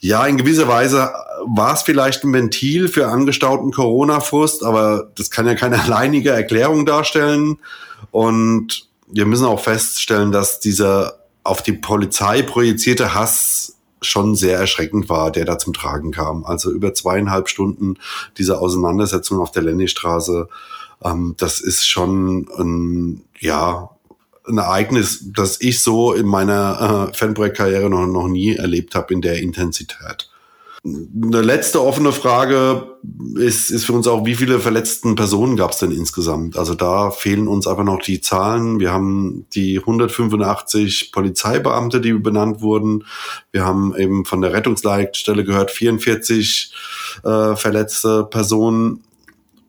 ja, 0.00 0.26
in 0.26 0.36
gewisser 0.36 0.66
Weise 0.66 1.12
war 1.46 1.74
es 1.74 1.82
vielleicht 1.82 2.24
ein 2.24 2.32
Ventil 2.32 2.88
für 2.88 3.06
angestauten 3.06 3.70
Corona-Frust, 3.70 4.64
aber 4.64 5.10
das 5.14 5.30
kann 5.30 5.46
ja 5.46 5.54
keine 5.54 5.80
alleinige 5.84 6.30
Erklärung 6.30 6.86
darstellen. 6.86 7.58
Und 8.10 8.88
wir 9.06 9.26
müssen 9.26 9.46
auch 9.46 9.60
feststellen, 9.60 10.32
dass 10.32 10.58
dieser 10.58 11.20
auf 11.44 11.62
die 11.62 11.72
Polizei 11.72 12.42
projizierte 12.42 13.14
Hass 13.14 13.76
schon 14.06 14.34
sehr 14.34 14.58
erschreckend 14.58 15.08
war, 15.08 15.30
der 15.30 15.44
da 15.44 15.58
zum 15.58 15.72
Tragen 15.72 16.10
kam. 16.10 16.44
Also 16.44 16.70
über 16.70 16.94
zweieinhalb 16.94 17.48
Stunden 17.48 17.96
diese 18.38 18.60
Auseinandersetzung 18.60 19.40
auf 19.40 19.52
der 19.52 19.62
Lenny-Straße 19.62 20.48
ähm, 21.04 21.34
das 21.38 21.60
ist 21.60 21.86
schon 21.86 22.48
ein, 22.58 23.24
ja, 23.38 23.90
ein 24.46 24.58
Ereignis, 24.58 25.24
das 25.32 25.60
ich 25.60 25.82
so 25.82 26.12
in 26.12 26.26
meiner 26.26 27.10
äh, 27.10 27.16
Fanprojekt-Karriere 27.16 27.88
noch, 27.88 28.06
noch 28.06 28.28
nie 28.28 28.56
erlebt 28.56 28.94
habe 28.94 29.14
in 29.14 29.22
der 29.22 29.40
Intensität. 29.40 30.30
Eine 30.86 31.40
letzte 31.40 31.82
offene 31.82 32.12
Frage 32.12 32.98
ist, 33.36 33.70
ist 33.70 33.86
für 33.86 33.94
uns 33.94 34.06
auch, 34.06 34.26
wie 34.26 34.34
viele 34.34 34.60
verletzten 34.60 35.14
Personen 35.14 35.56
gab 35.56 35.70
es 35.70 35.78
denn 35.78 35.90
insgesamt? 35.90 36.58
Also 36.58 36.74
da 36.74 37.10
fehlen 37.10 37.48
uns 37.48 37.66
einfach 37.66 37.84
noch 37.84 38.02
die 38.02 38.20
Zahlen. 38.20 38.80
Wir 38.80 38.92
haben 38.92 39.46
die 39.54 39.78
185 39.78 41.10
Polizeibeamte, 41.10 42.02
die 42.02 42.12
benannt 42.12 42.60
wurden. 42.60 43.04
Wir 43.50 43.64
haben 43.64 43.96
eben 43.96 44.26
von 44.26 44.42
der 44.42 44.52
Rettungsleitstelle 44.52 45.44
gehört, 45.44 45.70
44 45.70 46.74
äh, 47.24 47.56
verletzte 47.56 48.24
Personen. 48.24 49.04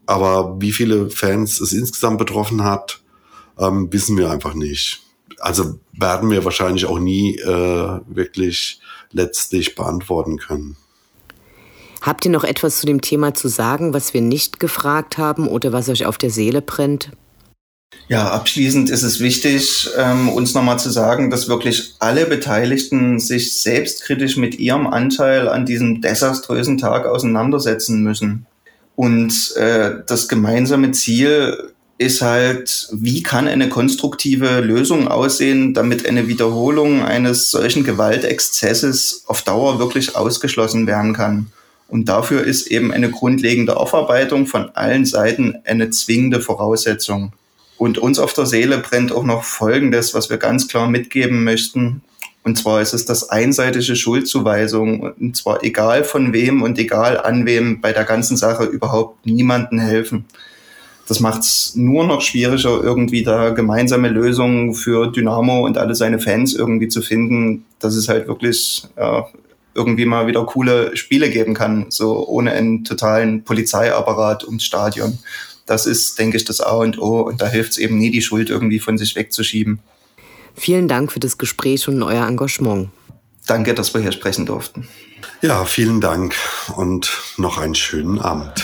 Aber 0.06 0.60
wie 0.60 0.74
viele 0.74 1.10
Fans 1.10 1.62
es 1.62 1.72
insgesamt 1.72 2.18
betroffen 2.18 2.66
hat, 2.66 3.00
ähm, 3.58 3.88
wissen 3.90 4.18
wir 4.18 4.32
einfach 4.32 4.54
nicht. 4.54 5.02
Also 5.40 5.80
werden 5.94 6.30
wir 6.30 6.44
wahrscheinlich 6.44 6.88
auch 6.88 7.00
nie 7.00 7.38
äh, 7.38 8.00
wirklich 8.06 8.82
letztlich 9.12 9.76
beantworten 9.76 10.38
können. 10.38 10.76
Habt 12.06 12.24
ihr 12.24 12.30
noch 12.30 12.44
etwas 12.44 12.82
zu 12.82 12.86
dem 12.86 13.02
Thema 13.02 13.34
zu 13.34 13.48
sagen, 13.48 13.96
was 13.96 14.14
wir 14.14 14.22
nicht 14.22 14.60
gefragt 14.60 15.18
haben 15.18 15.48
oder 15.48 15.74
was 15.74 15.90
euch 15.90 16.06
auf 16.06 16.20
der 16.20 16.30
Seele 16.30 16.62
brennt? 16.62 17.10
Ja, 18.08 18.30
abschließend 18.30 18.92
ist 18.92 19.02
es 19.02 19.20
wichtig, 19.20 19.90
ähm, 19.98 20.30
uns 20.30 20.54
nochmal 20.54 20.78
zu 20.78 20.92
sagen, 20.92 21.32
dass 21.32 21.48
wirklich 21.48 21.96
alle 21.98 22.28
Beteiligten 22.28 23.20
sich 23.20 23.60
selbstkritisch 23.60 24.38
mit 24.38 24.60
ihrem 24.60 24.86
Anteil 24.86 25.50
an 25.50 25.66
diesem 25.66 26.02
desaströsen 26.02 26.78
Tag 26.78 27.08
auseinandersetzen 27.08 28.04
müssen. 28.04 28.46
Und 28.96 29.56
äh, 29.56 29.96
das 30.06 30.28
gemeinsame 30.28 30.92
Ziel 30.92 31.72
ist 31.98 32.22
halt, 32.22 32.88
wie 32.92 33.24
kann 33.24 33.48
eine 33.48 33.68
konstruktive 33.68 34.60
Lösung 34.60 35.08
aussehen, 35.08 35.74
damit 35.74 36.08
eine 36.08 36.28
Wiederholung 36.28 37.04
eines 37.04 37.50
solchen 37.50 37.84
Gewaltexzesses 37.84 39.24
auf 39.26 39.42
Dauer 39.42 39.80
wirklich 39.80 40.16
ausgeschlossen 40.16 40.86
werden 40.86 41.14
kann. 41.16 41.48
Und 41.88 42.10
dafür 42.10 42.44
ist 42.44 42.68
eben 42.68 42.92
eine 42.92 43.12
grundlegende 43.12 43.78
Aufarbeitung 43.78 44.48
von 44.48 44.70
allen 44.76 45.06
Seiten 45.06 45.56
eine 45.66 45.90
zwingende 45.92 46.42
Voraussetzung. 46.42 47.34
Und 47.78 47.98
uns 47.98 48.20
auf 48.20 48.34
der 48.34 48.46
Seele 48.46 48.78
brennt 48.80 49.12
auch 49.12 49.24
noch 49.24 49.44
Folgendes, 49.44 50.14
was 50.14 50.30
wir 50.30 50.38
ganz 50.38 50.68
klar 50.68 50.90
mitgeben 50.90 51.44
möchten. 51.44 52.02
Und 52.44 52.58
zwar 52.58 52.82
ist 52.82 52.94
es 52.94 53.06
das 53.06 53.30
einseitige 53.30 53.96
Schuldzuweisung, 53.96 55.14
und 55.20 55.36
zwar 55.36 55.64
egal 55.64 56.04
von 56.04 56.32
wem 56.32 56.62
und 56.62 56.78
egal 56.78 57.20
an 57.20 57.46
wem 57.46 57.82
bei 57.82 57.92
der 57.92 58.04
ganzen 58.04 58.38
Sache 58.38 58.66
überhaupt 58.66 59.26
niemanden 59.26 59.80
helfen. 59.80 60.26
Das 61.08 61.20
macht 61.20 61.42
es 61.42 61.74
nur 61.76 62.06
noch 62.06 62.22
schwieriger, 62.22 62.82
irgendwie 62.84 63.24
da 63.24 63.50
gemeinsame 63.50 64.10
Lösungen 64.10 64.74
für 64.74 65.12
Dynamo 65.12 65.66
und 65.66 65.78
alle 65.78 65.96
seine 65.96 66.20
Fans 66.20 66.54
irgendwie 66.56 66.88
zu 66.88 67.02
finden, 67.02 67.66
dass 67.80 67.96
es 67.96 68.10
halt 68.10 68.28
wirklich 68.28 68.84
ja, 68.98 69.28
irgendwie 69.76 70.06
mal 70.06 70.26
wieder 70.26 70.46
coole 70.46 70.96
Spiele 70.98 71.30
geben 71.30 71.54
kann, 71.54 71.88
so 71.90 72.28
ohne 72.28 72.52
einen 72.54 72.84
totalen 72.84 73.44
Polizeiapparat 73.44 74.46
ums 74.46 74.64
Stadion. 74.64 75.20
Das 75.66 75.86
ist, 75.86 76.18
denke 76.18 76.38
ich, 76.38 76.46
das 76.46 76.62
A 76.62 76.72
und 76.76 77.00
O 77.00 77.22
und 77.22 77.42
da 77.42 77.48
hilft 77.48 77.72
es 77.72 77.78
eben 77.78 77.98
nie, 77.98 78.10
die 78.10 78.22
Schuld 78.22 78.50
irgendwie 78.50 78.80
von 78.80 78.98
sich 78.98 79.16
wegzuschieben. 79.16 79.80
Vielen 80.56 80.88
Dank 80.88 81.12
für 81.12 81.20
das 81.20 81.38
Gespräch 81.38 81.88
und 81.88 82.02
euer 82.02 82.26
Engagement. 82.26 82.90
Danke, 83.46 83.74
dass 83.74 83.94
wir 83.94 84.02
hier 84.02 84.12
sprechen 84.12 84.46
durften. 84.46 84.88
Ja, 85.42 85.66
vielen 85.66 86.02
Dank 86.02 86.36
und 86.76 87.12
noch 87.38 87.58
einen 87.58 87.76
schönen 87.76 88.20
Abend. 88.20 88.64